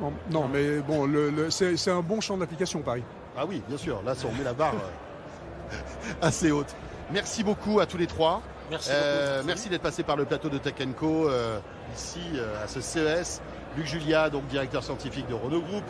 Non, 0.00 0.12
non, 0.30 0.48
mais 0.52 0.78
bon, 0.80 1.06
le- 1.06 1.30
le- 1.30 1.50
c'est 1.50 1.76
c'est 1.76 1.90
un 1.90 2.02
bon 2.02 2.20
champ 2.20 2.36
d'application, 2.36 2.80
Paris. 2.80 3.02
Ah 3.36 3.44
oui, 3.46 3.62
bien 3.68 3.78
sûr, 3.78 4.02
là, 4.04 4.14
ça, 4.14 4.26
on 4.30 4.36
met 4.36 4.44
la 4.44 4.52
barre 4.52 4.74
euh, 4.74 5.76
assez 6.22 6.50
haute. 6.50 6.74
Merci 7.12 7.44
beaucoup 7.44 7.80
à 7.80 7.86
tous 7.86 7.96
les 7.98 8.06
trois. 8.06 8.42
Merci 8.70 8.90
Euh, 8.92 9.42
merci 9.46 9.68
d'être 9.68 9.82
passé 9.82 10.02
par 10.02 10.16
le 10.16 10.24
plateau 10.24 10.48
de 10.48 10.58
Tech 10.58 10.74
Co 10.98 11.28
euh, 11.28 11.58
ici 11.96 12.20
euh, 12.34 12.64
à 12.64 12.66
ce 12.66 12.80
CES. 12.80 13.40
Luc 13.76 13.86
Julia, 13.86 14.28
donc 14.30 14.46
directeur 14.48 14.82
scientifique 14.82 15.28
de 15.28 15.34
Renault 15.34 15.60
Group. 15.60 15.84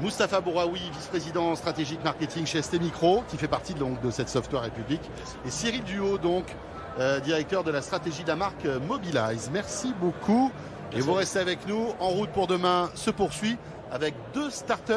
Mustapha 0.00 0.40
Bouraoui, 0.40 0.80
vice-président 0.92 1.54
stratégique 1.54 2.02
marketing 2.02 2.46
chez 2.46 2.62
ST 2.62 2.80
Micro, 2.80 3.22
qui 3.28 3.36
fait 3.36 3.48
partie 3.48 3.74
donc, 3.74 4.00
de 4.02 4.10
cette 4.10 4.28
Software 4.28 4.62
République. 4.62 5.02
Et 5.46 5.50
Cyril 5.50 5.84
Duhaut, 5.84 6.18
donc, 6.18 6.44
euh, 6.98 7.20
directeur 7.20 7.64
de 7.64 7.70
la 7.70 7.82
stratégie 7.82 8.22
de 8.22 8.28
la 8.28 8.36
marque 8.36 8.66
Mobilize. 8.88 9.50
Merci 9.52 9.92
beaucoup. 10.00 10.50
Et 10.92 11.00
vous 11.00 11.14
restez 11.14 11.38
avec 11.38 11.66
nous. 11.66 11.88
En 12.00 12.10
route 12.10 12.30
pour 12.30 12.46
demain 12.46 12.90
se 12.94 13.10
poursuit 13.10 13.56
avec 13.90 14.14
deux 14.32 14.50
startups 14.50 14.92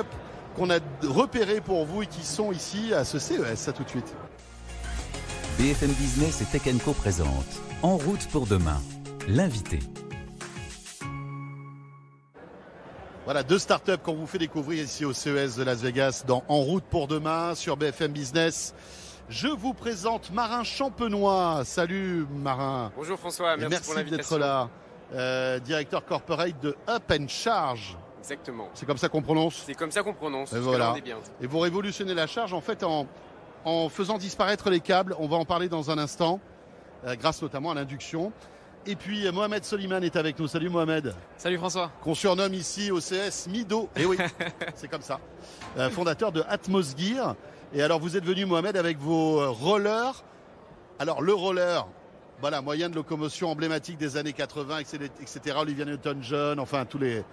qu'on 0.55 0.69
a 0.69 0.79
repérées 1.03 1.61
pour 1.61 1.85
vous 1.85 2.03
et 2.03 2.07
qui 2.07 2.25
sont 2.25 2.51
ici 2.51 2.93
à 2.93 3.03
ce 3.03 3.19
CES. 3.19 3.67
À 3.67 3.71
tout 3.71 3.83
de 3.83 3.89
suite. 3.89 4.15
BFM 5.59 5.91
Business 5.91 6.41
et 6.41 6.45
Tech 6.45 6.63
Co 6.83 6.93
présente 6.93 7.61
En 7.81 7.97
route 7.97 8.27
pour 8.27 8.45
demain, 8.45 8.79
l'invité. 9.27 9.79
Voilà, 13.27 13.43
deux 13.43 13.59
startups 13.59 13.97
qu'on 13.97 14.13
vous 14.13 14.25
fait 14.25 14.37
découvrir 14.37 14.81
ici 14.81 15.03
au 15.03 15.11
CES 15.11 15.57
de 15.57 15.63
Las 15.65 15.81
Vegas 15.81 16.23
dans 16.25 16.45
En 16.47 16.59
route 16.61 16.85
pour 16.85 17.09
demain 17.09 17.55
sur 17.55 17.75
BFM 17.75 18.13
Business. 18.13 18.73
Je 19.27 19.49
vous 19.49 19.73
présente 19.73 20.31
Marin 20.31 20.63
Champenois. 20.63 21.63
Salut 21.65 22.25
Marin. 22.31 22.89
Bonjour 22.95 23.19
François, 23.19 23.57
merci, 23.57 23.69
merci 23.69 23.91
pour 24.05 24.17
d'être 24.17 24.37
là. 24.37 24.69
Euh, 25.13 25.59
directeur 25.59 26.05
corporate 26.05 26.57
de 26.61 26.73
Up 26.87 27.11
and 27.11 27.27
Charge. 27.27 27.97
Exactement. 28.19 28.69
C'est 28.73 28.85
comme 28.85 28.97
ça 28.97 29.09
qu'on 29.09 29.21
prononce. 29.21 29.61
C'est 29.65 29.75
comme 29.75 29.91
ça 29.91 30.03
qu'on 30.03 30.13
prononce. 30.13 30.53
Et 30.53 30.59
voilà. 30.59 30.93
on 30.93 30.95
est 30.95 31.01
bien. 31.01 31.17
Et 31.41 31.47
vous 31.47 31.59
révolutionnez 31.59 32.13
la 32.13 32.27
charge 32.27 32.53
en 32.53 32.61
fait 32.61 32.81
en, 32.81 33.07
en 33.65 33.89
faisant 33.89 34.17
disparaître 34.17 34.69
les 34.69 34.79
câbles. 34.79 35.13
On 35.19 35.27
va 35.27 35.35
en 35.35 35.43
parler 35.43 35.67
dans 35.67 35.91
un 35.91 35.97
instant, 35.97 36.39
euh, 37.05 37.17
grâce 37.17 37.41
notamment 37.41 37.71
à 37.71 37.75
l'induction. 37.75 38.31
Et 38.89 38.95
puis 38.95 39.29
Mohamed 39.31 39.65
Soliman 39.65 40.01
est 40.03 40.15
avec 40.15 40.39
nous. 40.39 40.47
Salut 40.47 40.69
Mohamed. 40.69 41.13
Salut 41.37 41.57
François. 41.57 41.91
qu'on 42.01 42.15
surnomme 42.15 42.53
ici 42.53 42.89
au 42.89 42.99
CS 42.99 43.47
Mido. 43.49 43.89
Et 43.97 44.05
oui, 44.05 44.17
c'est 44.75 44.87
comme 44.87 45.01
ça. 45.01 45.19
Euh, 45.77 45.89
fondateur 45.89 46.31
de 46.31 46.41
Atmos 46.47 46.95
Gear. 46.97 47.35
Et 47.73 47.81
alors, 47.83 47.99
vous 47.99 48.15
êtes 48.15 48.23
venu, 48.23 48.45
Mohamed, 48.45 48.77
avec 48.77 48.97
vos 48.97 49.41
euh, 49.41 49.49
rollers. 49.49 50.23
Alors, 50.99 51.21
le 51.21 51.33
roller, 51.33 51.85
voilà, 52.39 52.61
moyen 52.61 52.87
de 52.89 52.95
locomotion 52.95 53.49
emblématique 53.51 53.97
des 53.97 54.15
années 54.15 54.31
80, 54.31 54.79
etc. 54.79 55.57
Olivia 55.59 55.83
Newton-John, 55.83 56.57
enfin, 56.59 56.85
tous 56.85 56.97
les, 56.97 57.25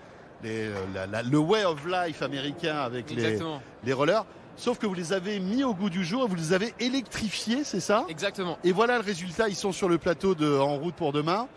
les 0.42 0.66
euh, 0.68 0.74
la- 0.92 1.06
la- 1.06 1.22
le 1.22 1.38
way 1.38 1.64
of 1.64 1.86
life 1.86 2.20
américain 2.22 2.78
avec 2.78 3.10
les, 3.10 3.38
les 3.84 3.92
rollers. 3.92 4.24
Sauf 4.56 4.78
que 4.78 4.86
vous 4.86 4.94
les 4.94 5.12
avez 5.12 5.40
mis 5.40 5.64
au 5.64 5.74
goût 5.74 5.90
du 5.90 6.04
jour 6.04 6.28
vous 6.28 6.36
les 6.36 6.52
avez 6.52 6.74
électrifiés, 6.80 7.64
c'est 7.64 7.80
ça 7.80 8.04
Exactement. 8.08 8.56
Et 8.64 8.72
voilà 8.72 8.98
le 8.98 9.04
résultat. 9.04 9.48
Ils 9.48 9.56
sont 9.56 9.72
sur 9.72 9.88
le 9.88 9.98
plateau 9.98 10.34
de 10.34 10.56
En 10.58 10.76
route 10.76 10.94
pour 10.94 11.12
demain. 11.12 11.48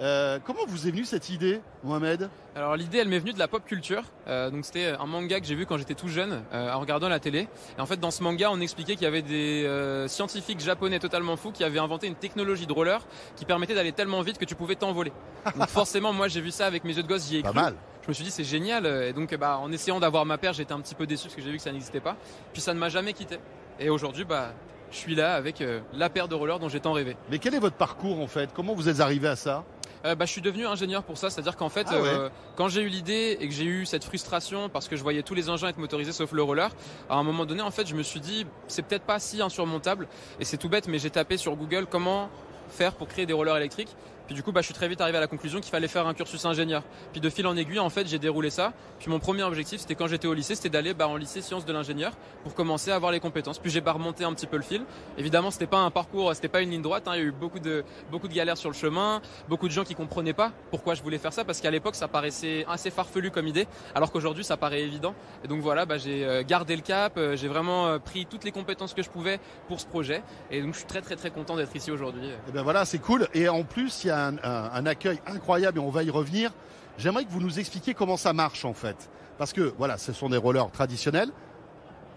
Euh, 0.00 0.38
comment 0.46 0.60
vous 0.66 0.88
est 0.88 0.90
venue 0.92 1.04
cette 1.04 1.28
idée, 1.28 1.60
Mohamed 1.84 2.30
Alors 2.56 2.74
l'idée, 2.74 2.96
elle 2.98 3.08
m'est 3.08 3.18
venue 3.18 3.34
de 3.34 3.38
la 3.38 3.48
pop 3.48 3.62
culture. 3.66 4.02
Euh, 4.28 4.48
donc 4.50 4.64
c'était 4.64 4.94
un 4.98 5.04
manga 5.04 5.38
que 5.40 5.44
j'ai 5.46 5.54
vu 5.54 5.66
quand 5.66 5.76
j'étais 5.76 5.94
tout 5.94 6.08
jeune, 6.08 6.42
euh, 6.54 6.72
en 6.72 6.80
regardant 6.80 7.10
la 7.10 7.20
télé. 7.20 7.48
Et 7.76 7.80
en 7.82 7.84
fait, 7.84 8.00
dans 8.00 8.10
ce 8.10 8.22
manga, 8.22 8.48
on 8.50 8.60
expliquait 8.62 8.94
qu'il 8.94 9.02
y 9.02 9.06
avait 9.06 9.20
des 9.20 10.06
scientifiques 10.08 10.60
japonais 10.60 11.00
totalement 11.00 11.36
fous 11.36 11.52
qui 11.52 11.64
avaient 11.64 11.78
inventé 11.80 12.06
une 12.06 12.14
technologie 12.14 12.66
de 12.66 12.72
roller 12.72 13.02
qui 13.36 13.44
permettait 13.44 13.74
d'aller 13.74 13.92
tellement 13.92 14.22
vite 14.22 14.38
que 14.38 14.46
tu 14.46 14.54
pouvais 14.54 14.74
t'envoler. 14.74 15.12
Donc 15.54 15.68
forcément, 15.68 16.14
moi, 16.14 16.28
j'ai 16.28 16.40
vu 16.40 16.50
ça 16.50 16.64
avec 16.64 16.84
mes 16.84 16.96
yeux 16.96 17.02
de 17.02 17.08
gosse, 17.08 17.28
j'y 17.28 17.36
ai 17.36 17.42
Pas 17.42 17.50
cru. 17.50 17.60
mal. 17.60 17.74
Je 18.10 18.12
me 18.12 18.14
suis 18.16 18.24
dit 18.24 18.32
c'est 18.32 18.42
génial. 18.42 18.86
Et 18.86 19.12
donc, 19.12 19.32
bah, 19.36 19.58
en 19.58 19.70
essayant 19.70 20.00
d'avoir 20.00 20.26
ma 20.26 20.36
paire, 20.36 20.52
j'étais 20.52 20.72
un 20.72 20.80
petit 20.80 20.96
peu 20.96 21.06
déçu 21.06 21.26
parce 21.28 21.36
que 21.36 21.42
j'ai 21.42 21.50
vu 21.52 21.58
que 21.58 21.62
ça 21.62 21.70
n'existait 21.70 22.00
pas. 22.00 22.16
Puis 22.52 22.60
ça 22.60 22.74
ne 22.74 22.78
m'a 22.80 22.88
jamais 22.88 23.12
quitté. 23.12 23.38
Et 23.78 23.88
aujourd'hui, 23.88 24.24
bah, 24.24 24.52
je 24.90 24.96
suis 24.96 25.14
là 25.14 25.36
avec 25.36 25.60
euh, 25.60 25.78
la 25.92 26.10
paire 26.10 26.26
de 26.26 26.34
rollers 26.34 26.58
dont 26.58 26.68
j'ai 26.68 26.80
tant 26.80 26.92
rêvé. 26.92 27.16
Mais 27.30 27.38
quel 27.38 27.54
est 27.54 27.60
votre 27.60 27.76
parcours 27.76 28.18
en 28.18 28.26
fait? 28.26 28.50
Comment 28.52 28.74
vous 28.74 28.88
êtes 28.88 28.98
arrivé 28.98 29.28
à 29.28 29.36
ça? 29.36 29.64
Euh, 30.04 30.16
bah, 30.16 30.24
je 30.24 30.32
suis 30.32 30.40
devenu 30.40 30.66
ingénieur 30.66 31.04
pour 31.04 31.18
ça, 31.18 31.30
c'est-à-dire 31.30 31.56
qu'en 31.56 31.68
fait, 31.68 31.86
Ah 31.88 32.02
ouais. 32.02 32.08
euh, 32.08 32.28
quand 32.56 32.66
j'ai 32.66 32.82
eu 32.82 32.88
l'idée 32.88 33.38
et 33.40 33.46
que 33.46 33.54
j'ai 33.54 33.62
eu 33.62 33.86
cette 33.86 34.02
frustration 34.02 34.68
parce 34.68 34.88
que 34.88 34.96
je 34.96 35.04
voyais 35.04 35.22
tous 35.22 35.34
les 35.36 35.48
engins 35.48 35.68
être 35.68 35.78
motorisés 35.78 36.10
sauf 36.10 36.32
le 36.32 36.42
roller, 36.42 36.72
à 37.08 37.14
un 37.14 37.22
moment 37.22 37.46
donné, 37.46 37.62
en 37.62 37.70
fait, 37.70 37.86
je 37.86 37.94
me 37.94 38.02
suis 38.02 38.18
dit, 38.18 38.44
c'est 38.66 38.82
peut-être 38.82 39.04
pas 39.04 39.20
si 39.20 39.40
insurmontable. 39.40 40.08
Et 40.40 40.44
c'est 40.44 40.56
tout 40.56 40.68
bête, 40.68 40.88
mais 40.88 40.98
j'ai 40.98 41.10
tapé 41.10 41.36
sur 41.36 41.54
Google 41.54 41.86
comment 41.88 42.28
faire 42.70 42.94
pour 42.94 43.06
créer 43.06 43.26
des 43.26 43.34
rollers 43.34 43.56
électriques. 43.56 43.94
Puis 44.30 44.36
du 44.36 44.44
coup, 44.44 44.52
bah, 44.52 44.60
je 44.60 44.66
suis 44.66 44.74
très 44.74 44.86
vite 44.86 45.00
arrivé 45.00 45.18
à 45.18 45.20
la 45.20 45.26
conclusion 45.26 45.58
qu'il 45.58 45.72
fallait 45.72 45.88
faire 45.88 46.06
un 46.06 46.14
cursus 46.14 46.44
ingénieur. 46.44 46.84
Puis 47.10 47.20
de 47.20 47.28
fil 47.28 47.48
en 47.48 47.56
aiguille, 47.56 47.80
en 47.80 47.90
fait, 47.90 48.06
j'ai 48.06 48.20
déroulé 48.20 48.48
ça. 48.48 48.72
Puis 49.00 49.10
mon 49.10 49.18
premier 49.18 49.42
objectif, 49.42 49.80
c'était 49.80 49.96
quand 49.96 50.06
j'étais 50.06 50.28
au 50.28 50.34
lycée, 50.34 50.54
c'était 50.54 50.68
d'aller 50.68 50.94
bah, 50.94 51.08
en 51.08 51.16
lycée 51.16 51.42
sciences 51.42 51.64
de 51.64 51.72
l'ingénieur 51.72 52.12
pour 52.44 52.54
commencer 52.54 52.92
à 52.92 52.94
avoir 52.94 53.10
les 53.10 53.18
compétences. 53.18 53.58
Puis 53.58 53.72
j'ai 53.72 53.80
pas 53.80 53.90
remonté 53.90 54.22
un 54.22 54.32
petit 54.32 54.46
peu 54.46 54.56
le 54.56 54.62
fil. 54.62 54.82
Évidemment, 55.18 55.50
c'était 55.50 55.66
pas 55.66 55.78
un 55.78 55.90
parcours, 55.90 56.32
c'était 56.32 56.46
pas 56.46 56.60
une 56.60 56.70
ligne 56.70 56.80
droite. 56.80 57.08
hein. 57.08 57.14
Il 57.16 57.18
y 57.18 57.22
a 57.22 57.24
eu 57.24 57.32
beaucoup 57.32 57.58
de 57.58 57.82
beaucoup 58.12 58.28
de 58.28 58.32
galères 58.32 58.56
sur 58.56 58.70
le 58.70 58.76
chemin, 58.76 59.20
beaucoup 59.48 59.66
de 59.66 59.72
gens 59.72 59.82
qui 59.82 59.96
comprenaient 59.96 60.32
pas 60.32 60.52
pourquoi 60.70 60.94
je 60.94 61.02
voulais 61.02 61.18
faire 61.18 61.32
ça 61.32 61.44
parce 61.44 61.60
qu'à 61.60 61.72
l'époque, 61.72 61.96
ça 61.96 62.06
paraissait 62.06 62.64
assez 62.68 62.92
farfelu 62.92 63.32
comme 63.32 63.48
idée, 63.48 63.66
alors 63.96 64.12
qu'aujourd'hui, 64.12 64.44
ça 64.44 64.56
paraît 64.56 64.82
évident. 64.82 65.12
Et 65.42 65.48
donc 65.48 65.60
voilà, 65.60 65.86
bah, 65.86 65.98
j'ai 65.98 66.24
euh, 66.24 66.44
gardé 66.46 66.76
le 66.76 66.82
cap, 66.82 67.14
euh, 67.16 67.34
j'ai 67.34 67.48
vraiment 67.48 67.88
euh, 67.88 67.98
pris 67.98 68.26
toutes 68.26 68.44
les 68.44 68.52
compétences 68.52 68.94
que 68.94 69.02
je 69.02 69.10
pouvais 69.10 69.40
pour 69.66 69.80
ce 69.80 69.86
projet. 69.86 70.22
Et 70.52 70.62
donc 70.62 70.74
je 70.74 70.78
suis 70.78 70.86
très 70.86 71.02
très 71.02 71.16
très 71.16 71.32
content 71.32 71.56
d'être 71.56 71.74
ici 71.74 71.90
aujourd'hui. 71.90 72.30
Eh 72.48 72.52
bien 72.52 72.62
voilà, 72.62 72.84
c'est 72.84 73.00
cool. 73.00 73.26
Et 73.34 73.48
en 73.48 73.64
plus, 73.64 74.04
il 74.04 74.06
y 74.06 74.10
a 74.10 74.19
un, 74.20 74.36
un- 74.42 74.70
un 74.72 74.86
accueil 74.86 75.20
incroyable 75.26 75.78
et 75.78 75.82
on 75.82 75.90
va 75.90 76.02
y 76.02 76.10
revenir. 76.10 76.52
J'aimerais 76.98 77.24
que 77.24 77.30
vous 77.30 77.40
nous 77.40 77.58
expliquiez 77.58 77.94
comment 77.94 78.16
ça 78.16 78.32
marche 78.32 78.64
en 78.64 78.74
fait. 78.74 79.10
Parce 79.38 79.52
que 79.52 79.72
voilà, 79.78 79.96
ce 79.98 80.12
sont 80.12 80.28
des 80.28 80.36
rollers 80.36 80.70
traditionnels. 80.70 81.30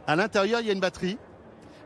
À 0.07 0.15
l'intérieur, 0.15 0.59
il 0.59 0.67
y 0.67 0.69
a 0.69 0.73
une 0.73 0.79
batterie 0.81 1.17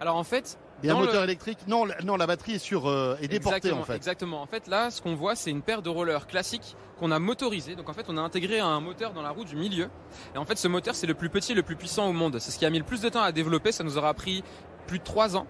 Alors 0.01 0.15
en 0.15 0.23
fait, 0.23 0.57
et 0.83 0.89
un 0.89 0.95
moteur 0.95 1.21
le- 1.21 1.23
électrique. 1.25 1.59
Non, 1.67 1.85
la- 1.85 1.99
non, 2.03 2.17
la 2.17 2.25
batterie 2.27 2.53
est 2.53 2.59
sur 2.59 2.87
euh, 2.87 3.15
est 3.21 3.27
déportée 3.27 3.57
exactement, 3.57 3.81
en 3.81 3.85
fait. 3.85 3.95
Exactement. 3.95 4.41
En 4.41 4.45
fait, 4.47 4.67
là, 4.67 4.89
ce 4.91 5.01
qu'on 5.01 5.15
voit, 5.15 5.35
c'est 5.35 5.51
une 5.51 5.61
paire 5.61 5.81
de 5.83 5.89
rollers 5.89 6.25
classiques 6.27 6.75
qu'on 6.99 7.11
a 7.11 7.19
motorisés. 7.19 7.75
Donc 7.75 7.89
en 7.89 7.93
fait, 7.93 8.05
on 8.07 8.17
a 8.17 8.21
intégré 8.21 8.59
un 8.59 8.79
moteur 8.79 9.13
dans 9.13 9.21
la 9.21 9.29
roue 9.29 9.43
du 9.43 9.55
milieu. 9.55 9.89
Et 10.33 10.37
en 10.39 10.45
fait, 10.45 10.57
ce 10.57 10.67
moteur, 10.67 10.95
c'est 10.95 11.05
le 11.07 11.13
plus 11.13 11.29
petit 11.29 11.51
et 11.51 11.55
le 11.55 11.61
plus 11.63 11.75
puissant 11.75 12.07
au 12.07 12.13
monde. 12.13 12.39
C'est 12.39 12.49
ce 12.51 12.57
qui 12.57 12.65
a 12.65 12.69
mis 12.71 12.79
le 12.79 12.83
plus 12.85 13.01
de 13.01 13.09
temps 13.09 13.21
à 13.21 13.31
développer. 13.31 13.71
Ça 13.71 13.83
nous 13.83 13.97
aura 13.99 14.13
pris 14.15 14.43
plus 14.87 14.97
de 14.99 15.03
3 15.03 15.35
ans. 15.37 15.45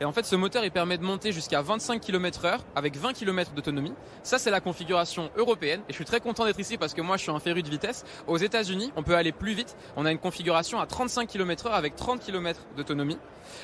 Et 0.00 0.04
en 0.04 0.12
fait, 0.12 0.24
ce 0.24 0.36
moteur, 0.36 0.64
il 0.64 0.70
permet 0.70 0.98
de 0.98 1.04
monter 1.04 1.32
jusqu'à 1.32 1.62
25 1.62 2.00
km 2.00 2.44
heure 2.44 2.60
avec 2.74 2.96
20 2.96 3.12
km 3.12 3.52
d'autonomie. 3.52 3.92
Ça, 4.22 4.38
c'est 4.38 4.50
la 4.50 4.60
configuration 4.60 5.30
européenne. 5.36 5.80
Et 5.88 5.92
je 5.92 5.94
suis 5.94 6.04
très 6.04 6.20
content 6.20 6.44
d'être 6.44 6.60
ici 6.60 6.76
parce 6.76 6.94
que 6.94 7.00
moi, 7.00 7.16
je 7.16 7.22
suis 7.22 7.30
un 7.32 7.40
féru 7.40 7.62
de 7.62 7.70
vitesse. 7.70 8.04
Aux 8.26 8.38
États-Unis, 8.38 8.92
on 8.96 9.02
peut 9.02 9.16
aller 9.16 9.32
plus 9.32 9.54
vite. 9.54 9.76
On 9.96 10.06
a 10.06 10.12
une 10.12 10.18
configuration 10.18 10.80
à 10.80 10.86
35 10.86 11.28
km 11.28 11.66
heure 11.66 11.74
avec 11.74 11.96
30 11.96 12.20
km 12.20 12.60
d'autonomie. 12.76 13.18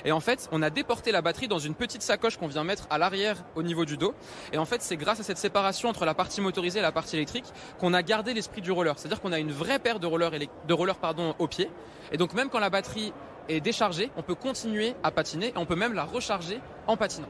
Et 0.05 0.13
en 0.13 0.21
fait, 0.21 0.49
on 0.53 0.63
a 0.63 0.71
déporté 0.71 1.13
la 1.13 1.23
batterie 1.23 1.49
dans 1.49 1.59
une 1.59 1.75
petite 1.75 2.03
sacoche 2.03 2.37
qu'on 2.37 2.47
vient 2.47 2.65
mettre 2.65 2.87
à 2.91 2.99
l'arrière 2.99 3.37
au 3.55 3.63
niveau 3.63 3.85
du 3.85 3.97
dos. 3.97 4.15
Et 4.53 4.59
en 4.59 4.65
fait, 4.65 4.83
c'est 4.83 4.97
grâce 4.97 5.21
à 5.21 5.23
cette 5.23 5.39
séparation 5.39 5.89
entre 5.89 6.05
la 6.05 6.15
partie 6.15 6.41
motorisée 6.41 6.79
et 6.79 6.83
la 6.83 6.93
partie 6.93 7.17
électrique 7.17 7.47
qu'on 7.79 7.95
a 7.95 8.03
gardé 8.03 8.35
l'esprit 8.35 8.61
du 8.61 8.71
roller. 8.71 8.99
C'est-à-dire 8.99 9.21
qu'on 9.21 9.33
a 9.33 9.39
une 9.39 9.53
vraie 9.53 9.79
paire 9.79 10.01
de 10.01 10.07
rollers, 10.07 10.31
de 10.31 10.75
rollers 10.75 10.99
pardon, 10.99 11.35
au 11.39 11.47
pied. 11.47 11.71
Et 12.11 12.17
donc, 12.17 12.35
même 12.35 12.49
quand 12.49 12.61
la 12.61 12.71
batterie 12.71 13.13
est 13.49 13.61
déchargée, 13.61 14.11
on 14.17 14.23
peut 14.23 14.35
continuer 14.35 14.95
à 15.03 15.11
patiner 15.11 15.49
et 15.49 15.57
on 15.57 15.67
peut 15.67 15.77
même 15.77 15.95
la 15.95 16.05
recharger 16.05 16.61
en 16.87 16.97
patinant. 16.97 17.29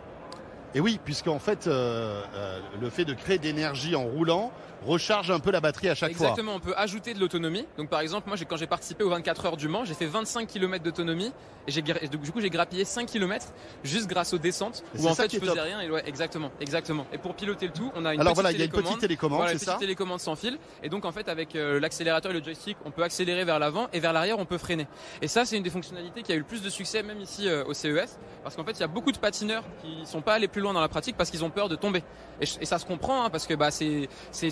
Et 0.75 0.81
oui, 0.81 0.99
puisqu'en 1.05 1.39
fait, 1.39 1.67
euh, 1.67 2.23
euh, 2.35 2.61
le 2.81 2.91
fait 2.91 3.05
de 3.05 3.15
créer 3.15 3.39
de 3.39 3.45
l'énergie 3.45 3.95
en 3.95 4.05
roulant 4.05 4.51
recharge 4.87 5.31
un 5.31 5.39
peu 5.39 5.51
la 5.53 5.61
batterie 5.61 5.89
à 5.89 5.95
chaque 5.95 6.11
Exactement, 6.11 6.55
on 6.57 6.61
peut 6.61 6.75
ajouter 6.77 7.15
de 7.15 7.21
l'autonomie. 7.21 7.67
Donc 7.79 7.89
par 7.89 8.01
exemple, 8.01 8.29
moi 8.29 8.37
quand 8.49 8.57
j'ai 8.57 8.67
participé 8.67 9.05
aux 9.05 9.11
24 9.11 9.47
heures 9.47 9.57
du 9.57 9.69
Mans, 9.69 9.85
j'ai 9.85 9.95
fait 9.95 10.07
25 10.07 10.49
km 10.49 10.83
d'autonomie 10.83 11.33
et 11.69 12.09
du 12.09 12.33
coup 12.33 12.41
j'ai 12.41 12.51
grappillé 12.51 12.85
5 12.85 13.07
km 13.07 13.47
juste 13.85 14.09
grâce 14.09 14.33
aux 14.35 14.39
descentes 14.39 14.83
Et 14.97 15.01
où 15.01 15.07
en 15.07 15.15
fait 15.15 15.33
je 15.33 15.39
faisais 15.39 15.53
top. 15.53 15.61
rien 15.63 15.81
et 15.83 15.89
ouais, 15.89 16.03
exactement, 16.09 16.51
exactement. 16.61 17.07
Et 17.13 17.19
pour 17.19 17.35
piloter 17.37 17.67
le 17.69 17.73
tout, 17.73 17.93
on 17.95 18.05
a 18.05 18.15
une 18.15 18.21
Alors 18.21 18.33
petite 18.33 18.43
voilà, 18.43 18.51
il 18.51 18.59
y 18.59 18.63
a 18.63 18.65
une 18.65 18.71
télécommande. 18.73 18.85
petite 18.95 19.01
télécommande, 19.03 19.37
Voilà, 19.39 19.51
c'est 19.51 19.55
une 19.55 19.59
petite 19.61 19.73
ça 19.75 19.79
télécommande 19.79 20.19
sans 20.21 20.35
fil. 20.35 20.59
Et 20.83 20.89
donc 20.89 21.05
en 21.05 21.13
fait 21.13 21.29
avec 21.29 21.55
euh, 21.55 21.79
l'accélérateur 21.79 22.33
et 22.33 22.39
le 22.39 22.43
joystick, 22.43 22.77
on 22.85 22.91
peut 22.91 23.05
accélérer 23.05 23.45
vers 23.45 23.61
l'avant 23.61 23.87
et 23.93 24.01
vers 24.01 24.13
l'arrière, 24.13 24.41
on 24.41 24.47
peut 24.47 24.59
freiner. 24.59 24.89
Et 25.21 25.29
ça 25.29 25.45
c'est 25.45 25.57
une 25.57 25.63
des 25.63 25.71
fonctionnalités 25.71 26.23
qui 26.25 26.33
a 26.33 26.35
eu 26.35 26.39
le 26.39 26.45
plus 26.45 26.61
de 26.63 26.71
succès 26.71 27.05
même 27.05 27.21
ici 27.21 27.49
euh, 27.49 27.65
au 27.67 27.73
CES 27.75 28.19
parce 28.43 28.57
qu'en 28.57 28.65
fait 28.65 28.73
il 28.73 28.81
y 28.81 28.85
a 28.85 28.89
beaucoup 28.89 29.13
de 29.13 29.19
patineurs 29.19 29.63
qui 29.81 30.05
sont 30.11 30.23
pas 30.23 30.35
allés 30.35 30.49
plus 30.49 30.61
loin 30.63 30.73
dans 30.73 30.81
la 30.81 30.89
pratique 30.89 31.17
parce 31.17 31.31
qu'ils 31.31 31.45
ont 31.45 31.51
peur 31.51 31.69
de 31.69 31.77
tomber. 31.77 32.03
Et, 32.41 32.47
ça 32.47 32.79
se 32.79 32.87
comprend 32.87 33.25
hein, 33.25 33.31
parce 33.31 33.47
que 33.47 33.55
bah 33.55 33.71
c'est 33.71 34.09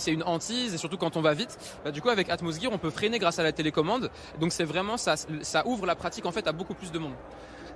une 0.09 0.23
hantise 0.25 0.75
et 0.75 0.79
surtout 0.79 0.99
quand 0.99 1.16
on 1.16 1.23
va 1.23 1.33
vite. 1.35 1.59
Bah, 1.85 1.90
du 1.90 2.03
coup 2.03 2.11
avec 2.11 2.29
Atmos 2.29 2.61
Gear 2.61 2.70
on 2.73 2.79
peut 2.79 2.90
freiner 2.90 3.18
grâce 3.18 3.38
à 3.38 3.42
la 3.42 3.53
télécommande. 3.53 4.11
Donc 4.40 4.53
c'est 4.53 4.64
vraiment 4.64 4.96
ça 4.96 5.14
ça 5.42 5.66
ouvre 5.66 5.87
la 5.87 5.94
pratique 5.94 6.27
en 6.27 6.33
fait 6.33 6.46
à 6.46 6.53
beaucoup 6.53 6.75
plus 6.75 6.92
de 6.92 6.99
monde. 6.99 7.14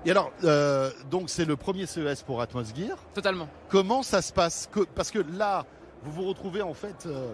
Et 0.06 0.10
alors, 0.10 0.32
euh, 0.44 0.90
donc 1.10 1.30
c'est 1.30 1.46
le 1.46 1.56
premier 1.56 1.86
CES 1.86 2.22
pour 2.24 2.42
Atmos 2.42 2.74
Gear. 2.76 2.98
Totalement. 3.14 3.48
Comment 3.70 4.02
ça 4.02 4.20
se 4.20 4.34
passe 4.34 4.68
Que- 4.70 4.80
Parce 4.94 5.10
que 5.10 5.18
là, 5.18 5.64
vous 6.02 6.12
vous 6.12 6.28
retrouvez 6.28 6.60
en 6.60 6.74
fait 6.74 7.06
euh, 7.06 7.32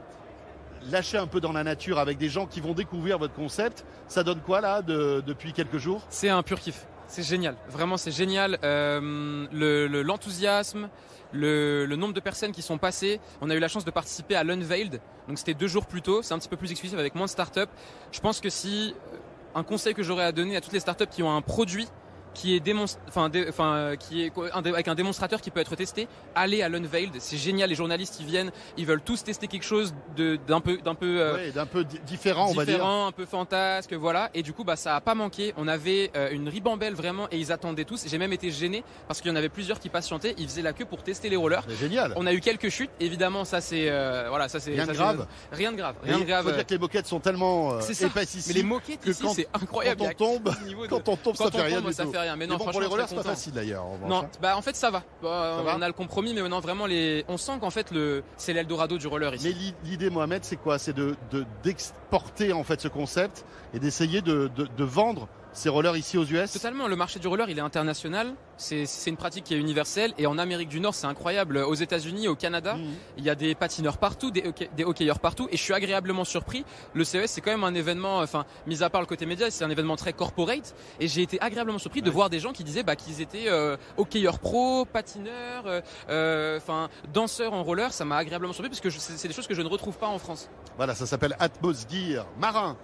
lâché 0.89 1.19
un 1.19 1.27
peu 1.27 1.41
dans 1.41 1.51
la 1.53 1.65
nature 1.65 1.99
avec 1.99 2.17
des 2.17 2.29
gens 2.29 2.47
qui 2.47 2.61
vont 2.61 2.73
découvrir 2.73 3.19
votre 3.19 3.35
concept. 3.35 3.85
Ça 4.07 4.23
donne 4.23 4.41
quoi 4.41 4.61
là 4.61 4.83
de- 4.83 5.21
depuis 5.27 5.53
quelques 5.53 5.79
jours? 5.79 6.03
C'est 6.11 6.29
un 6.29 6.45
pur 6.45 6.61
kiff. 6.61 6.87
C'est 7.11 7.25
génial. 7.25 7.57
Vraiment, 7.68 7.96
c'est 7.96 8.12
génial. 8.12 8.57
Euh, 8.62 9.46
le- 9.53 9.88
le- 9.88 10.03
L'enthousiasme, 10.03 10.88
le, 11.33 11.85
le 11.85 11.96
nombre 11.96 12.14
de 12.14 12.20
personnes 12.20 12.53
qui 12.53 12.62
sont 12.62 12.79
passées. 12.79 13.20
On 13.40 13.51
a 13.51 13.55
eu 13.57 13.59
la 13.59 13.66
chance 13.66 13.85
de 13.85 13.90
participer 13.90 14.37
à 14.37 14.44
l'Unveiled. 14.44 15.01
Donc 15.27 15.37
c'était 15.37 15.55
deux 15.55 15.66
jours 15.66 15.87
plus 15.87 16.03
tôt. 16.03 16.23
C'est 16.23 16.35
un 16.35 16.38
petit 16.38 16.49
peu 16.49 16.57
plus 16.57 16.70
exclusif 16.70 16.96
avec 16.96 17.16
moins 17.16 17.27
de 17.27 17.31
startups. 17.31 17.66
Je 18.12 18.20
pense 18.20 18.40
que 18.40 18.49
si 18.49 18.94
euh, 19.12 19.16
un 19.57 19.64
conseil 19.64 19.92
que 19.94 20.05
j'aurais 20.05 20.23
à 20.25 20.31
donner 20.31 20.57
à 20.57 20.61
toutes 20.61 20.73
les 20.73 20.79
startups 20.81 21.09
qui 21.11 21.25
ont 21.25 21.37
un 21.37 21.42
produit 21.42 21.88
qui 22.35 22.55
est 22.57 22.62
enfin, 23.09 23.29
dé- 23.29 23.47
enfin, 23.49 23.75
euh, 23.75 23.97
qui 23.97 24.23
est 24.25 24.33
un 24.55 24.64
avec 24.64 24.88
un 24.88 24.95
démonstrateur 24.95 25.40
qui 25.40 25.51
peut 25.51 25.61
être 25.61 25.75
testé, 25.77 26.09
allez 26.35 26.62
à 26.62 26.69
l'Unveiled. 26.69 27.12
C'est 27.19 27.37
génial. 27.37 27.69
Les 27.69 27.75
journalistes 27.75 28.19
ils 28.21 28.27
viennent, 28.27 28.51
ils 28.77 28.87
veulent 28.87 29.01
tous 29.03 29.25
tester 29.25 29.47
quelque 29.49 29.64
chose 29.64 29.95
de 30.16 30.38
d'un 30.47 30.61
peu 30.61 30.79
d'un 30.79 30.95
peu 30.95 31.21
euh, 31.21 31.35
Ouais, 31.35 31.51
D'un 31.51 31.66
peu 31.66 31.85
di- 31.85 31.99
différent, 32.07 32.49
on 32.51 32.55
va 32.55 32.64
dire. 32.64 32.85
un 32.85 33.12
peu 33.12 33.27
fantasque, 33.27 33.93
voilà. 33.93 34.31
Et 34.35 34.43
du 34.43 34.53
coup, 34.53 34.64
bah, 34.64 34.77
ça 34.77 34.97
a 34.97 35.01
pas 35.01 35.14
manqué. 35.14 35.53
On 35.57 35.69
avait 35.69 36.11
euh, 36.16 36.31
une 36.31 36.49
ribambelle 36.49 36.95
vraiment 36.95 37.27
et 37.31 37.38
ils 37.38 37.53
attendaient 37.53 37.85
tous. 37.85 38.05
J'ai 38.07 38.19
même 38.19 38.33
été 38.33 38.51
gêné 38.51 38.85
parce 39.09 39.21
qu'il 39.21 39.31
y 39.31 39.33
en 39.33 39.37
avait 39.37 39.49
plusieurs 39.49 39.79
qui 39.81 39.88
patientaient. 39.88 40.35
Ils 40.38 40.47
faisaient 40.49 40.62
la 40.62 40.73
queue 40.73 40.85
pour 40.85 41.03
tester 41.03 41.29
les 41.29 41.37
rollers. 41.37 41.64
Génial. 41.81 42.12
On 42.16 42.27
a 42.27 42.33
eu 42.33 42.40
quelques 42.40 42.69
chutes, 42.69 42.90
évidemment. 43.01 43.45
Ça 43.45 43.61
c'est 43.61 43.88
euh, 43.90 44.27
voilà, 44.29 44.49
ça 44.49 44.61
c'est 44.61 44.71
Rien 44.73 44.83
de 44.85 44.87
ça, 44.88 44.93
c'est- 44.93 44.99
grave. 44.99 45.27
Rien 45.53 45.73
de 45.73 45.77
grave. 45.77 45.95
Rien 46.03 46.19
de 46.19 46.25
grave. 46.25 46.45
faut 46.45 46.53
dire 46.53 46.66
que 46.66 46.73
les 46.75 46.79
moquettes 46.79 47.07
sont 47.07 47.21
tellement 47.21 47.75
euh, 47.75 47.81
épaisses 47.81 48.35
ici. 48.35 48.49
Mais 48.49 48.55
les 48.55 48.62
moquettes 48.62 49.01
que 49.01 49.11
ici, 49.11 49.25
c'est 49.35 49.49
incroyable. 49.53 50.01
quand 50.19 50.25
on 50.25 50.38
tombe, 50.38 50.45
de- 50.45 50.87
Quand 50.87 51.09
on 51.09 51.16
tombe, 51.16 51.37
ça 51.37 51.51
fait 51.51 51.62
rien 51.62 51.81
du 51.81 51.95
tout. 51.95 52.12
Fait 52.21 52.27
rien. 52.29 52.37
Mais 52.37 52.47
Mais 52.47 52.47
non, 52.47 52.59
bon, 52.59 52.65
pour 52.65 52.73
franchement, 52.73 52.97
les 52.97 53.07
c'est 53.07 53.15
pas 53.17 53.23
facile 53.23 53.53
d'ailleurs. 53.53 53.85
Non, 54.07 54.23
hein. 54.23 54.29
bah 54.41 54.57
en 54.57 54.63
fait 54.63 54.77
ça 54.77 54.91
va. 54.91 55.03
Bah, 55.23 55.55
Ça 55.59 55.63
va 55.63 55.77
on 55.77 55.83
a 55.83 55.87
le 55.87 55.93
compromis, 55.93 56.35
mais 56.35 56.49
non 56.49 56.61
vraiment 56.61 56.87
les. 56.87 57.25
On 57.29 57.37
sent 57.37 57.53
qu'en 57.61 57.71
fait 57.71 57.91
le 57.91 58.23
c'est 58.37 58.53
l'Eldorado 58.53 58.99
du 58.99 59.07
roller 59.07 59.35
ici. 59.35 59.47
Mais 59.49 59.53
l'i- 59.53 59.75
l'idée, 59.85 60.11
Mohamed, 60.11 60.45
c'est 60.45 60.57
quoi? 60.57 60.79
C'est 60.79 60.93
de 60.93 61.17
de- 61.31 61.45
d'exporter 61.63 62.53
en 62.53 62.65
fait 62.65 62.81
ce 62.81 62.89
concept 62.89 63.45
et 63.75 63.79
d'essayer 63.79 64.21
de, 64.23 64.51
de, 64.57 64.67
de 64.67 64.85
vendre 64.85 65.29
ces 65.53 65.69
rollers 65.69 65.97
ici 65.97 66.17
aux 66.17 66.25
US. 66.25 66.53
Totalement, 66.53 66.87
le 66.87 66.97
marché 66.97 67.19
du 67.19 67.27
roller 67.29 67.49
il 67.51 67.59
est 67.59 67.63
international, 67.63 68.35
c'est 68.57 68.85
une 69.07 69.17
pratique 69.17 69.45
qui 69.45 69.55
est 69.55 69.59
universelle 69.59 70.13
et 70.19 70.27
en 70.27 70.39
Amérique 70.39 70.69
du 70.69 70.81
Nord 70.81 70.95
c'est 70.95 71.07
incroyable. 71.07 71.59
Aux 71.59 71.75
États-Unis, 71.75 72.29
au 72.29 72.37
Canada, 72.37 72.75
Mhm. 72.75 72.91
il 73.19 73.25
y 73.25 73.31
a 73.31 73.35
des 73.35 73.55
patineurs 73.55 73.99
partout, 73.99 74.31
des, 74.31 74.45
des 74.77 74.85
hockeyeurs 74.85 75.19
partout 75.19 75.49
et 75.51 75.57
je 75.57 75.63
suis 75.63 75.73
agréablement 75.75 76.25
surpris. 76.25 76.65
Le 76.95 77.05
CES 77.05 77.27
c'est 77.31 77.41
quand 77.41 77.51
même 77.51 77.65
un 77.65 77.75
événement, 77.75 78.19
enfin 78.19 78.45
mis 78.67 78.83
à 78.83 78.91
part 78.91 79.01
le 79.01 79.07
côté 79.07 79.27
média, 79.27 79.51
c'est 79.51 79.65
un 79.65 79.71
événement 79.71 79.97
très 79.97 80.13
corporate 80.13 80.75
et 81.01 81.09
j'ai 81.09 81.23
été 81.23 81.41
agréablement 81.41 81.79
surpris 81.79 82.03
de 82.03 82.11
voir 82.11 82.31
des 82.31 82.39
gens 82.41 82.53
qui 82.53 82.63
disaient 82.65 82.83
bah, 82.83 82.97
qu'ils 82.97 83.21
étaient 83.21 83.49
euh, 83.49 83.77
hockeyeurs 83.97 84.39
pro, 84.39 84.85
patineurs, 84.85 85.67
euh, 85.67 85.81
euh, 86.11 86.57
enfin 86.59 86.89
danseurs 87.13 87.53
en 87.55 87.63
roller. 87.65 87.93
Ça 87.93 88.05
m'a 88.05 88.17
agréablement 88.17 88.53
surpris 88.53 88.69
parce 88.71 88.81
que 88.81 88.91
c'est 88.91 89.29
des 89.29 89.35
choses 89.35 89.47
que 89.47 89.55
je 89.55 89.63
ne 89.63 89.69
retrouve 89.69 89.97
pas 89.99 90.09
en 90.09 90.19
France. 90.19 90.49
Voilà, 90.77 90.95
ça 90.95 91.07
s'appelle 91.07 91.35
Atmos 91.41 91.87
Gear 91.91 92.27
Marin. 92.39 92.77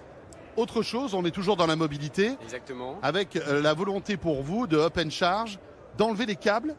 Autre 0.56 0.82
chose, 0.82 1.12
on 1.14 1.24
est 1.24 1.30
toujours 1.30 1.56
dans 1.56 1.66
la 1.66 1.76
mobilité 1.76 2.36
Exactement. 2.42 2.98
avec 3.02 3.36
euh, 3.36 3.60
la 3.60 3.74
volonté 3.74 4.16
pour 4.16 4.42
vous 4.42 4.66
de 4.66 4.78
Up 4.78 4.98
and 4.98 5.10
Charge 5.10 5.58
d'enlever 5.98 6.24
les 6.24 6.36
câbles 6.36 6.74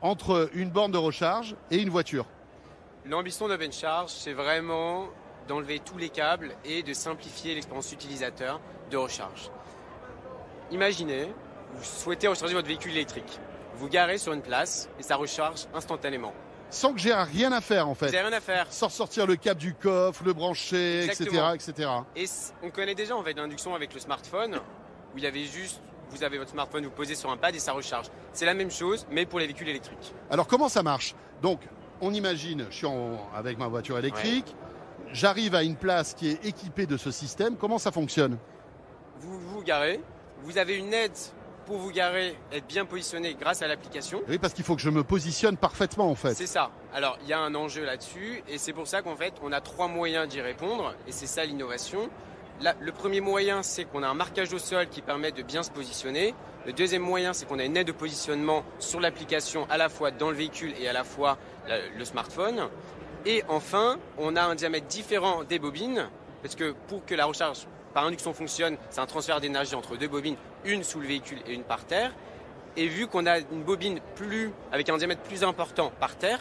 entre 0.00 0.50
une 0.54 0.70
borne 0.70 0.90
de 0.90 0.98
recharge 0.98 1.54
et 1.70 1.76
une 1.76 1.88
voiture. 1.88 2.26
L'ambition 3.04 3.46
d'Open 3.46 3.72
Charge, 3.72 4.10
c'est 4.10 4.32
vraiment 4.32 5.06
d'enlever 5.46 5.78
tous 5.78 5.98
les 5.98 6.08
câbles 6.08 6.52
et 6.64 6.82
de 6.82 6.92
simplifier 6.92 7.54
l'expérience 7.54 7.92
utilisateur 7.92 8.60
de 8.90 8.96
recharge. 8.96 9.50
Imaginez, 10.72 11.32
vous 11.74 11.84
souhaitez 11.84 12.26
recharger 12.26 12.54
votre 12.54 12.68
véhicule 12.68 12.92
électrique. 12.92 13.38
Vous 13.76 13.88
garez 13.88 14.18
sur 14.18 14.32
une 14.32 14.42
place 14.42 14.88
et 14.98 15.02
ça 15.02 15.16
recharge 15.16 15.66
instantanément. 15.74 16.32
Sans 16.72 16.94
que 16.94 16.98
j'ai 16.98 17.12
rien 17.12 17.52
à 17.52 17.60
faire 17.60 17.86
en 17.86 17.94
fait. 17.94 18.06
n'avez 18.06 18.22
rien 18.22 18.32
à 18.32 18.40
faire. 18.40 18.66
Sans 18.70 18.88
sortir 18.88 19.26
le 19.26 19.36
câble 19.36 19.60
du 19.60 19.74
coffre, 19.74 20.24
le 20.24 20.32
brancher, 20.32 21.04
etc. 21.04 21.24
Exactement. 21.54 21.54
etc. 21.54 21.90
Et 22.16 22.66
on 22.66 22.70
connaît 22.70 22.94
déjà 22.94 23.14
en 23.14 23.22
fait 23.22 23.34
l'induction 23.34 23.74
avec 23.74 23.92
le 23.92 24.00
smartphone, 24.00 24.56
où 25.14 25.18
il 25.18 25.22
y 25.24 25.26
avait 25.26 25.44
juste, 25.44 25.80
vous 26.10 26.24
avez 26.24 26.38
votre 26.38 26.50
smartphone, 26.50 26.84
vous 26.84 26.90
posez 26.90 27.14
sur 27.14 27.30
un 27.30 27.36
pad 27.36 27.54
et 27.54 27.58
ça 27.58 27.72
recharge. 27.72 28.06
C'est 28.32 28.46
la 28.46 28.54
même 28.54 28.70
chose, 28.70 29.06
mais 29.10 29.26
pour 29.26 29.38
les 29.38 29.44
véhicules 29.46 29.68
électriques. 29.68 30.14
Alors 30.30 30.46
comment 30.46 30.70
ça 30.70 30.82
marche? 30.82 31.14
Donc 31.42 31.60
on 32.00 32.14
imagine, 32.14 32.66
je 32.70 32.74
suis 32.76 32.86
en- 32.86 33.18
avec 33.36 33.58
ma 33.58 33.68
voiture 33.68 33.98
électrique, 33.98 34.56
j'arrive 35.12 35.54
à 35.54 35.62
une 35.62 35.76
place 35.76 36.14
qui 36.14 36.30
est 36.30 36.44
équipée 36.44 36.86
de 36.86 36.96
ce 36.96 37.10
système. 37.10 37.56
Comment 37.56 37.78
ça 37.78 37.92
fonctionne? 37.92 38.38
Vous 39.20 39.38
vous 39.38 39.62
garez, 39.62 40.00
vous 40.42 40.56
avez 40.56 40.78
une 40.78 40.94
aide 40.94 41.12
pour 41.66 41.78
vous 41.78 41.90
garer, 41.90 42.36
être 42.52 42.66
bien 42.66 42.84
positionné 42.84 43.34
grâce 43.34 43.62
à 43.62 43.68
l'application. 43.68 44.22
Oui, 44.28 44.38
parce 44.38 44.52
qu'il 44.54 44.64
faut 44.64 44.76
que 44.76 44.82
je 44.82 44.90
me 44.90 45.04
positionne 45.04 45.56
parfaitement 45.56 46.10
en 46.10 46.14
fait. 46.14 46.34
C'est 46.34 46.46
ça. 46.46 46.70
Alors, 46.94 47.18
il 47.22 47.28
y 47.28 47.32
a 47.32 47.38
un 47.38 47.54
enjeu 47.54 47.84
là-dessus, 47.84 48.42
et 48.48 48.58
c'est 48.58 48.72
pour 48.72 48.86
ça 48.86 49.02
qu'en 49.02 49.16
fait, 49.16 49.34
on 49.42 49.52
a 49.52 49.60
trois 49.60 49.88
moyens 49.88 50.28
d'y 50.28 50.40
répondre, 50.40 50.94
et 51.06 51.12
c'est 51.12 51.26
ça 51.26 51.44
l'innovation. 51.44 52.10
Le 52.80 52.92
premier 52.92 53.20
moyen, 53.20 53.62
c'est 53.62 53.84
qu'on 53.84 54.02
a 54.02 54.08
un 54.08 54.14
marquage 54.14 54.52
au 54.52 54.58
sol 54.58 54.88
qui 54.88 55.02
permet 55.02 55.32
de 55.32 55.42
bien 55.42 55.62
se 55.62 55.70
positionner. 55.70 56.34
Le 56.64 56.72
deuxième 56.72 57.02
moyen, 57.02 57.32
c'est 57.32 57.46
qu'on 57.46 57.58
a 57.58 57.64
une 57.64 57.76
aide 57.76 57.88
de 57.88 57.92
positionnement 57.92 58.62
sur 58.78 59.00
l'application, 59.00 59.66
à 59.68 59.78
la 59.78 59.88
fois 59.88 60.12
dans 60.12 60.30
le 60.30 60.36
véhicule 60.36 60.72
et 60.80 60.86
à 60.86 60.92
la 60.92 61.02
fois 61.02 61.38
le 61.68 62.04
smartphone. 62.04 62.68
Et 63.26 63.42
enfin, 63.48 63.98
on 64.18 64.36
a 64.36 64.42
un 64.42 64.54
diamètre 64.54 64.86
différent 64.86 65.44
des 65.44 65.58
bobines, 65.58 66.08
parce 66.42 66.54
que 66.54 66.74
pour 66.88 67.04
que 67.04 67.14
la 67.14 67.24
recharge 67.24 67.66
par 67.94 68.04
induction 68.04 68.32
fonctionne, 68.32 68.76
c'est 68.90 69.00
un 69.00 69.06
transfert 69.06 69.40
d'énergie 69.40 69.74
entre 69.74 69.96
deux 69.96 70.08
bobines, 70.08 70.36
une 70.64 70.82
sous 70.84 71.00
le 71.00 71.06
véhicule 71.06 71.38
et 71.46 71.54
une 71.54 71.64
par 71.64 71.84
terre. 71.84 72.12
Et 72.76 72.88
vu 72.88 73.06
qu'on 73.06 73.26
a 73.26 73.38
une 73.38 73.62
bobine 73.64 74.00
plus, 74.16 74.50
avec 74.72 74.88
un 74.88 74.96
diamètre 74.96 75.20
plus 75.22 75.44
important 75.44 75.92
par 76.00 76.16
terre, 76.16 76.40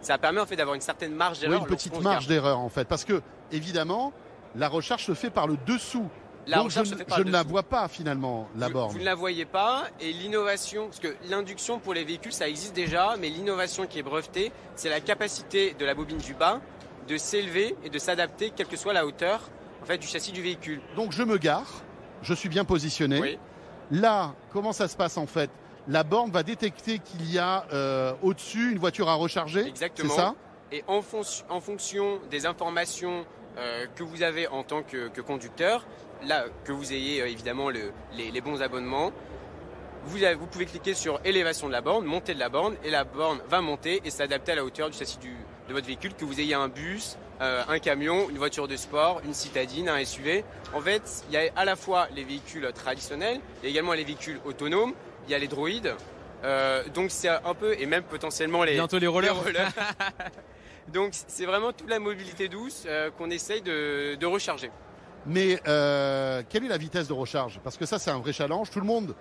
ça 0.00 0.18
permet 0.18 0.40
en 0.40 0.46
fait 0.46 0.56
d'avoir 0.56 0.74
une 0.74 0.80
certaine 0.80 1.14
marge 1.14 1.38
Oui, 1.42 1.48
d'erreur. 1.48 1.60
une 1.62 1.66
petite 1.66 2.00
marge 2.00 2.26
d'erreur 2.26 2.58
en 2.60 2.68
fait. 2.68 2.86
Parce 2.86 3.04
que 3.04 3.22
évidemment, 3.50 4.12
la 4.54 4.68
recharge 4.68 5.04
se 5.04 5.14
fait 5.14 5.30
par 5.30 5.46
le 5.46 5.56
dessous. 5.66 6.08
La 6.46 6.58
Donc 6.58 6.70
je, 6.70 6.80
ne- 6.80 6.84
je 7.16 7.22
la 7.22 7.42
vois 7.42 7.62
pas 7.62 7.88
finalement, 7.88 8.46
la 8.54 8.66
vous, 8.66 8.72
borne. 8.74 8.92
Vous 8.92 8.98
ne 8.98 9.04
la 9.04 9.14
voyez 9.14 9.46
pas 9.46 9.84
et 9.98 10.12
l'innovation, 10.12 10.84
parce 10.88 11.00
que 11.00 11.16
l'induction 11.30 11.78
pour 11.78 11.94
les 11.94 12.04
véhicules 12.04 12.34
ça 12.34 12.46
existe 12.48 12.74
déjà, 12.76 13.14
mais 13.18 13.30
l'innovation 13.30 13.86
qui 13.86 13.98
est 13.98 14.02
brevetée, 14.02 14.52
c'est 14.76 14.90
la 14.90 15.00
capacité 15.00 15.74
de 15.78 15.86
la 15.86 15.94
bobine 15.94 16.18
du 16.18 16.34
bas 16.34 16.60
de 17.08 17.16
s'élever 17.16 17.74
et 17.82 17.88
de 17.90 17.98
s'adapter 17.98 18.50
quelle 18.54 18.66
que 18.66 18.76
soit 18.76 18.92
la 18.92 19.06
hauteur 19.06 19.40
en 19.82 19.86
fait 19.86 19.96
du 19.98 20.06
châssis 20.06 20.32
du 20.32 20.42
véhicule. 20.42 20.80
Donc 20.96 21.12
je 21.12 21.22
me 21.22 21.38
gare, 21.38 21.82
je 22.22 22.34
suis 22.34 22.50
bien 22.50 22.64
positionné. 22.66 23.20
Oui. 23.20 23.38
Là, 23.90 24.34
comment 24.52 24.72
ça 24.72 24.88
se 24.88 24.96
passe 24.96 25.16
en 25.16 25.26
fait? 25.26 25.50
La 25.88 26.02
borne 26.02 26.30
va 26.30 26.42
détecter 26.42 26.98
qu'il 26.98 27.30
y 27.30 27.38
a 27.38 27.66
euh, 27.72 28.12
au-dessus 28.22 28.72
une 28.72 28.78
voiture 28.78 29.08
à 29.08 29.14
recharger. 29.14 29.62
C'est 29.64 29.68
Exactement. 29.68 30.14
ça? 30.14 30.34
Et 30.72 30.82
en, 30.88 31.02
fon- 31.02 31.20
en 31.50 31.60
fonction 31.60 32.18
des 32.30 32.46
informations 32.46 33.26
euh, 33.58 33.86
que 33.94 34.02
vous 34.02 34.22
avez 34.22 34.48
en 34.48 34.62
tant 34.62 34.82
que, 34.82 35.08
que 35.08 35.20
conducteur, 35.20 35.86
là, 36.26 36.44
que 36.64 36.72
vous 36.72 36.92
ayez 36.92 37.20
euh, 37.20 37.28
évidemment 37.28 37.68
le- 37.70 37.92
les, 38.16 38.30
les 38.30 38.40
bons 38.40 38.62
abonnements, 38.62 39.12
vous, 40.06 40.24
avez- 40.24 40.34
vous 40.34 40.46
pouvez 40.46 40.64
cliquer 40.66 40.94
sur 40.94 41.20
élévation 41.24 41.66
de 41.68 41.72
la 41.72 41.82
borne, 41.82 42.04
montée 42.06 42.34
de 42.34 42.38
la 42.40 42.48
borne, 42.48 42.74
et 42.82 42.90
la 42.90 43.04
borne 43.04 43.40
va 43.48 43.60
monter 43.60 44.00
et 44.04 44.10
s'adapter 44.10 44.52
à 44.52 44.54
la 44.56 44.64
hauteur 44.64 44.88
du 44.90 44.96
châssis 44.98 45.18
du- 45.18 45.36
de 45.68 45.72
votre 45.74 45.86
véhicule, 45.86 46.14
que 46.14 46.24
vous 46.24 46.40
ayez 46.40 46.54
un 46.54 46.68
bus, 46.68 47.16
euh, 47.40 47.62
un 47.68 47.78
camion, 47.78 48.28
une 48.30 48.38
voiture 48.38 48.68
de 48.68 48.76
sport, 48.76 49.20
une 49.24 49.34
citadine, 49.34 49.88
un 49.88 50.04
SUV. 50.04 50.44
En 50.72 50.80
fait, 50.80 51.24
il 51.28 51.34
y 51.34 51.36
a 51.36 51.50
à 51.56 51.64
la 51.64 51.76
fois 51.76 52.08
les 52.14 52.24
véhicules 52.24 52.70
traditionnels, 52.74 53.40
il 53.62 53.66
y 53.66 53.68
a 53.68 53.70
également 53.70 53.92
les 53.92 54.04
véhicules 54.04 54.40
autonomes, 54.44 54.94
il 55.26 55.32
y 55.32 55.34
a 55.34 55.38
les 55.38 55.48
droïdes. 55.48 55.94
Euh, 56.44 56.82
donc 56.92 57.10
c'est 57.10 57.28
un 57.28 57.54
peu, 57.54 57.74
et 57.78 57.86
même 57.86 58.02
potentiellement 58.02 58.64
les, 58.64 58.74
Bientôt 58.74 58.98
les 58.98 59.06
rollers. 59.06 59.34
les 59.34 59.40
rollers. 59.40 59.72
Donc 60.92 61.12
c'est 61.12 61.46
vraiment 61.46 61.72
toute 61.72 61.88
la 61.88 61.98
mobilité 61.98 62.48
douce 62.48 62.84
euh, 62.86 63.10
qu'on 63.10 63.30
essaye 63.30 63.62
de, 63.62 64.16
de 64.16 64.26
recharger. 64.26 64.70
Mais 65.26 65.58
euh, 65.66 66.42
quelle 66.48 66.64
est 66.64 66.68
la 66.68 66.76
vitesse 66.76 67.08
de 67.08 67.14
recharge? 67.14 67.60
Parce 67.64 67.78
que 67.78 67.86
ça, 67.86 67.98
c'est 67.98 68.10
un 68.10 68.18
vrai 68.18 68.32
challenge. 68.32 68.70
Tout 68.70 68.80
le 68.80 68.86
monde 68.86 69.14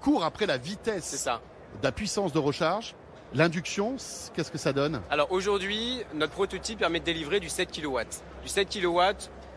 court 0.00 0.24
après 0.24 0.46
la 0.46 0.56
vitesse 0.56 1.04
ça. 1.04 1.40
de 1.80 1.84
la 1.84 1.92
puissance 1.92 2.32
de 2.32 2.38
recharge. 2.38 2.94
L'induction, 3.32 3.96
qu'est-ce 4.34 4.50
que 4.50 4.58
ça 4.58 4.72
donne? 4.72 5.00
Alors 5.08 5.30
aujourd'hui, 5.30 6.02
notre 6.14 6.32
prototype 6.32 6.80
permet 6.80 6.98
de 6.98 7.04
délivrer 7.04 7.38
du 7.38 7.48
7 7.48 7.70
kW. 7.70 8.00
Du 8.42 8.48
7 8.48 8.68
kW, 8.68 9.00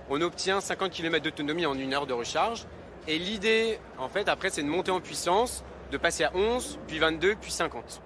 on 0.09 0.21
obtient 0.21 0.61
50 0.61 0.91
km 0.91 1.23
d'autonomie 1.23 1.65
en 1.65 1.73
une 1.73 1.93
heure 1.93 2.05
de 2.05 2.13
recharge. 2.13 2.65
Et 3.07 3.17
l'idée, 3.17 3.79
en 3.97 4.09
fait, 4.09 4.29
après, 4.29 4.51
c'est 4.51 4.61
de 4.61 4.67
monter 4.67 4.91
en 4.91 5.01
puissance, 5.01 5.63
de 5.91 5.97
passer 5.97 6.23
à 6.23 6.31
11, 6.35 6.79
puis 6.87 6.99
22, 6.99 7.35
puis 7.41 7.51
50. 7.51 8.01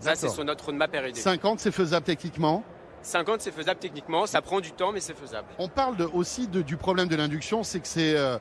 Ça, 0.00 0.16
c'est 0.16 0.28
sur 0.28 0.44
notre 0.44 0.66
roadmap 0.66 0.94
R&D. 0.94 1.14
50, 1.14 1.60
c'est 1.60 1.70
faisable 1.70 2.04
techniquement? 2.04 2.64
50, 3.02 3.40
c'est 3.40 3.52
faisable 3.52 3.78
techniquement. 3.78 4.26
Ça 4.26 4.42
prend 4.42 4.60
du 4.60 4.72
temps, 4.72 4.90
mais 4.92 5.00
c'est 5.00 5.16
faisable. 5.16 5.46
On 5.58 5.68
parle 5.68 5.96
aussi 6.12 6.48
du 6.48 6.76
problème 6.76 7.06
de 7.08 7.16
l'induction, 7.16 7.62
c'est 7.62 7.80
que 7.80 7.86
c'est 7.86 8.16
euh, 8.16 8.36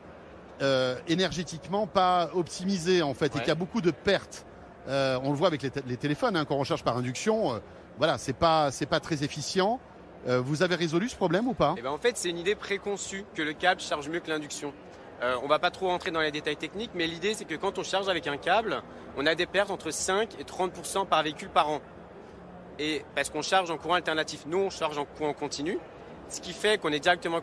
euh, 0.61 0.95
énergétiquement 1.07 1.85
pas 1.85 2.31
optimisé, 2.33 3.01
en 3.01 3.13
fait, 3.13 3.27
et 3.27 3.39
qu'il 3.39 3.47
y 3.47 3.51
a 3.51 3.55
beaucoup 3.55 3.81
de 3.81 3.91
pertes. 3.91 4.45
Euh, 4.87 5.19
on 5.23 5.31
le 5.31 5.35
voit 5.35 5.47
avec 5.47 5.61
les, 5.61 5.97
téléphones, 5.97 6.35
hein, 6.35 6.45
quand 6.45 6.55
on 6.55 6.59
recharge 6.59 6.83
par 6.83 6.97
induction, 6.97 7.61
voilà, 7.97 8.17
c'est 8.17 8.33
pas, 8.33 8.71
c'est 8.71 8.85
pas 8.85 8.99
très 8.99 9.23
efficient. 9.23 9.79
vous 10.25 10.63
avez 10.63 10.75
résolu 10.75 11.09
ce 11.09 11.15
problème 11.15 11.47
ou 11.47 11.53
pas? 11.53 11.75
Eh 11.77 11.81
ben, 11.81 11.91
En 11.91 11.97
fait, 11.97 12.17
c'est 12.17 12.29
une 12.29 12.37
idée 12.37 12.55
préconçue 12.55 13.25
que 13.33 13.41
le 13.41 13.53
câble 13.53 13.81
charge 13.81 14.09
mieux 14.09 14.19
que 14.19 14.29
l'induction. 14.29 14.73
Euh, 15.23 15.37
on 15.41 15.47
va 15.47 15.57
pas 15.57 15.71
trop 15.71 15.87
rentrer 15.87 16.11
dans 16.11 16.19
les 16.19 16.31
détails 16.31 16.57
techniques, 16.57 16.91
mais 16.95 17.07
l'idée 17.07 17.33
c'est 17.33 17.45
que 17.45 17.55
quand 17.55 17.77
on 17.79 17.83
charge 17.83 18.09
avec 18.09 18.27
un 18.27 18.35
câble, 18.35 18.81
on 19.15 19.25
a 19.25 19.35
des 19.35 19.45
pertes 19.45 19.71
entre 19.71 19.89
5 19.89 20.37
et 20.37 20.43
30% 20.43 21.07
par 21.07 21.23
véhicule 21.23 21.49
par 21.49 21.69
an. 21.69 21.81
Et 22.77 23.05
parce 23.15 23.29
qu'on 23.29 23.41
charge 23.41 23.71
en 23.71 23.77
courant 23.77 23.93
alternatif, 23.93 24.43
nous 24.47 24.57
on 24.57 24.69
charge 24.69 24.97
en 24.97 25.05
courant 25.05 25.33
continu, 25.33 25.79
ce 26.27 26.41
qui 26.41 26.51
fait 26.51 26.77
qu'on 26.77 26.91
est 26.91 26.99
directement 26.99 27.39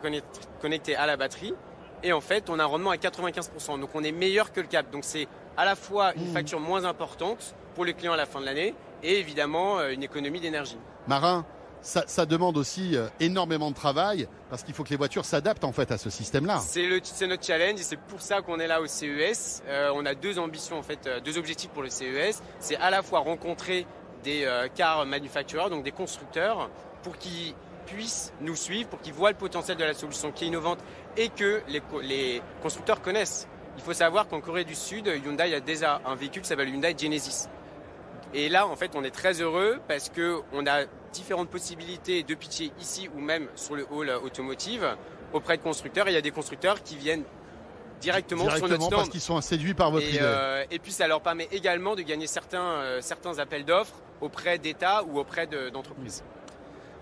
connecté 0.59 0.95
à 0.95 1.07
la 1.07 1.17
batterie. 1.17 1.55
Et 2.03 2.13
en 2.13 2.21
fait, 2.21 2.49
on 2.49 2.59
a 2.59 2.63
un 2.63 2.67
rendement 2.67 2.91
à 2.91 2.97
95%. 2.97 3.79
Donc 3.79 3.89
on 3.95 4.03
est 4.03 4.11
meilleur 4.11 4.51
que 4.51 4.59
le 4.59 4.67
câble. 4.67 4.89
Donc 4.91 5.03
c'est 5.03 5.27
à 5.57 5.65
la 5.65 5.75
fois 5.75 6.13
une 6.15 6.29
mmh. 6.29 6.33
facture 6.33 6.59
moins 6.59 6.85
importante 6.85 7.55
pour 7.75 7.85
les 7.85 7.93
clients 7.93 8.13
à 8.13 8.17
la 8.17 8.25
fin 8.25 8.39
de 8.39 8.45
l'année 8.45 8.73
et 9.03 9.19
évidemment 9.19 9.79
euh, 9.79 9.91
une 9.91 10.03
économie 10.03 10.39
d'énergie. 10.39 10.77
Marin, 11.07 11.45
ça, 11.81 12.25
demande 12.25 12.57
aussi 12.57 12.95
euh, 12.95 13.07
énormément 13.19 13.71
de 13.71 13.75
travail 13.75 14.27
parce 14.49 14.63
qu'il 14.63 14.73
faut 14.73 14.83
que 14.83 14.89
les 14.89 14.97
voitures 14.97 15.25
s'adaptent 15.25 15.63
en 15.63 15.71
fait 15.71 15.91
à 15.91 15.97
ce 15.97 16.09
système-là. 16.09 16.59
C'est 16.59 17.27
notre 17.27 17.43
challenge 17.43 17.79
et 17.79 17.83
c'est 17.83 17.99
pour 17.99 18.21
ça 18.21 18.41
qu'on 18.41 18.59
est 18.59 18.67
là 18.67 18.81
au 18.81 18.87
CES. 18.87 19.63
Euh, 19.67 19.91
on 19.95 20.05
a 20.05 20.13
deux 20.13 20.37
ambitions 20.39 20.77
en 20.77 20.83
fait, 20.83 21.07
euh, 21.07 21.19
deux 21.19 21.37
objectifs 21.37 21.71
pour 21.71 21.81
le 21.81 21.89
CES. 21.89 22.41
C'est 22.59 22.75
à 22.77 22.89
la 22.89 23.01
fois 23.01 23.19
rencontrer 23.19 23.85
des 24.23 24.47
car 24.75 25.03
manufacturers, 25.07 25.71
donc 25.71 25.83
des 25.83 25.91
constructeurs, 25.91 26.69
pour 27.01 27.17
qu'ils 27.17 27.55
puissent 27.87 28.31
nous 28.39 28.55
suivre, 28.55 28.87
pour 28.87 29.01
qu'ils 29.01 29.13
voient 29.13 29.31
le 29.31 29.35
potentiel 29.37 29.77
de 29.77 29.83
la 29.83 29.95
solution 29.95 30.31
qui 30.31 30.43
est 30.43 30.47
innovante 30.47 30.77
et 31.17 31.29
que 31.29 31.63
les, 31.67 31.81
les 32.03 32.43
constructeurs 32.61 33.01
connaissent. 33.01 33.47
Il 33.77 33.83
faut 33.83 33.93
savoir 33.93 34.27
qu'en 34.27 34.41
Corée 34.41 34.65
du 34.65 34.75
Sud, 34.75 35.07
Hyundai 35.07 35.53
a 35.53 35.59
déjà 35.59 36.01
un 36.05 36.15
véhicule 36.15 36.41
qui 36.41 36.47
s'appelle 36.47 36.69
Hyundai 36.69 36.95
Genesis. 36.97 37.47
Et 38.33 38.49
là, 38.49 38.67
en 38.67 38.75
fait, 38.75 38.91
on 38.95 39.03
est 39.03 39.11
très 39.11 39.41
heureux 39.41 39.79
parce 39.87 40.09
qu'on 40.09 40.65
a 40.65 40.85
différentes 41.11 41.49
possibilités 41.49 42.23
de 42.23 42.33
pitcher 42.35 42.71
ici 42.79 43.09
ou 43.15 43.19
même 43.19 43.47
sur 43.55 43.75
le 43.75 43.85
hall 43.91 44.09
automotive 44.23 44.95
auprès 45.33 45.57
de 45.57 45.61
constructeurs. 45.61 46.07
Et 46.07 46.11
il 46.11 46.13
y 46.13 46.17
a 46.17 46.21
des 46.21 46.31
constructeurs 46.31 46.81
qui 46.81 46.95
viennent 46.95 47.23
directement, 47.99 48.49
sur 48.49 48.67
notre 48.67 48.81
stand. 48.81 48.91
parce 48.91 49.09
qu'ils 49.09 49.21
sont 49.21 49.39
séduits 49.41 49.73
par 49.73 49.91
votre 49.91 50.05
et, 50.05 50.09
idée. 50.09 50.19
Euh, 50.21 50.65
et 50.71 50.79
puis 50.79 50.91
ça 50.91 51.07
leur 51.07 51.21
permet 51.21 51.47
également 51.51 51.95
de 51.95 52.01
gagner 52.01 52.27
certains, 52.27 52.61
euh, 52.61 53.01
certains 53.01 53.37
appels 53.39 53.65
d'offres 53.65 53.95
auprès 54.21 54.57
d'États 54.57 55.03
ou 55.03 55.19
auprès 55.19 55.47
d'entreprises. 55.47 56.23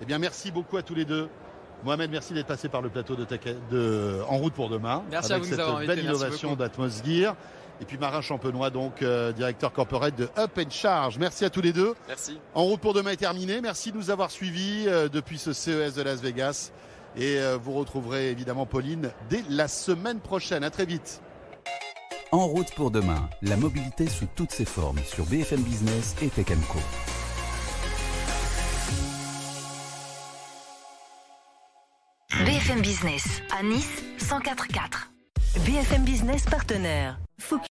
eh 0.02 0.06
bien, 0.06 0.18
merci 0.18 0.52
beaucoup 0.52 0.78
à 0.78 0.84
tous 0.84 0.96
les 0.96 1.06
deux. 1.06 1.30
Mohamed, 1.84 2.12
merci 2.12 2.34
d'être 2.34 2.48
passé 2.48 2.68
par 2.68 2.82
le 2.82 2.90
plateau 2.90 3.16
de, 3.16 3.26
de 3.72 4.20
En 4.28 4.38
route 4.38 4.54
pour 4.54 4.70
demain. 4.70 5.04
Merci 5.10 5.34
avec 5.34 5.46
à 5.46 5.48
vous 5.48 5.78
cette 5.78 5.88
belle 5.88 6.00
innovation 6.04 6.56
d'Atmos 6.56 7.02
Gear. 7.06 7.36
Et 7.82 7.86
puis 7.86 7.98
Marin 7.98 8.22
Champenois, 8.22 8.70
donc 8.70 9.02
euh, 9.02 9.32
directeur 9.32 9.72
corporate 9.72 10.16
de 10.16 10.28
Up 10.38 10.52
and 10.58 10.70
Charge. 10.70 11.18
Merci 11.18 11.46
à 11.46 11.50
tous 11.50 11.62
les 11.62 11.72
deux. 11.72 11.94
Merci. 12.08 12.38
En 12.54 12.66
route 12.66 12.82
pour 12.82 12.94
demain 12.94 13.12
est 13.12 13.18
terminé. 13.18 13.62
Merci 13.62 13.92
de 13.92 13.98
nous 13.98 14.10
avoir 14.10 14.32
suivis 14.32 14.86
euh, 14.88 15.08
depuis 15.08 15.38
ce 15.38 15.54
CES 15.54 15.94
de 15.96 16.02
Las 16.02 16.22
Vegas. 16.22 16.72
Et 17.16 17.38
euh, 17.38 17.58
vous 17.58 17.74
retrouverez 17.74 18.30
évidemment 18.32 18.66
Pauline 18.66 19.12
dès 19.30 19.44
la 19.50 19.70
semaine 19.70 20.20
prochaine. 20.20 20.64
À 20.64 20.70
très 20.70 20.86
vite. 20.86 21.22
En 22.32 22.46
route 22.46 22.72
pour 22.76 22.92
demain, 22.92 23.30
la 23.42 23.56
mobilité 23.56 24.08
sous 24.08 24.28
toutes 24.36 24.52
ses 24.52 24.66
formes 24.66 25.00
sur 25.06 25.26
BFM 25.26 25.62
Business 25.62 26.16
et 26.22 26.28
Tech 26.28 26.46
Co. 26.72 26.80
BFM 32.70 32.82
Business 32.82 33.42
à 33.58 33.64
Nice 33.64 34.04
104.4. 34.20 35.10
BFM 35.66 36.04
Business 36.04 36.46
partenaire. 36.46 37.18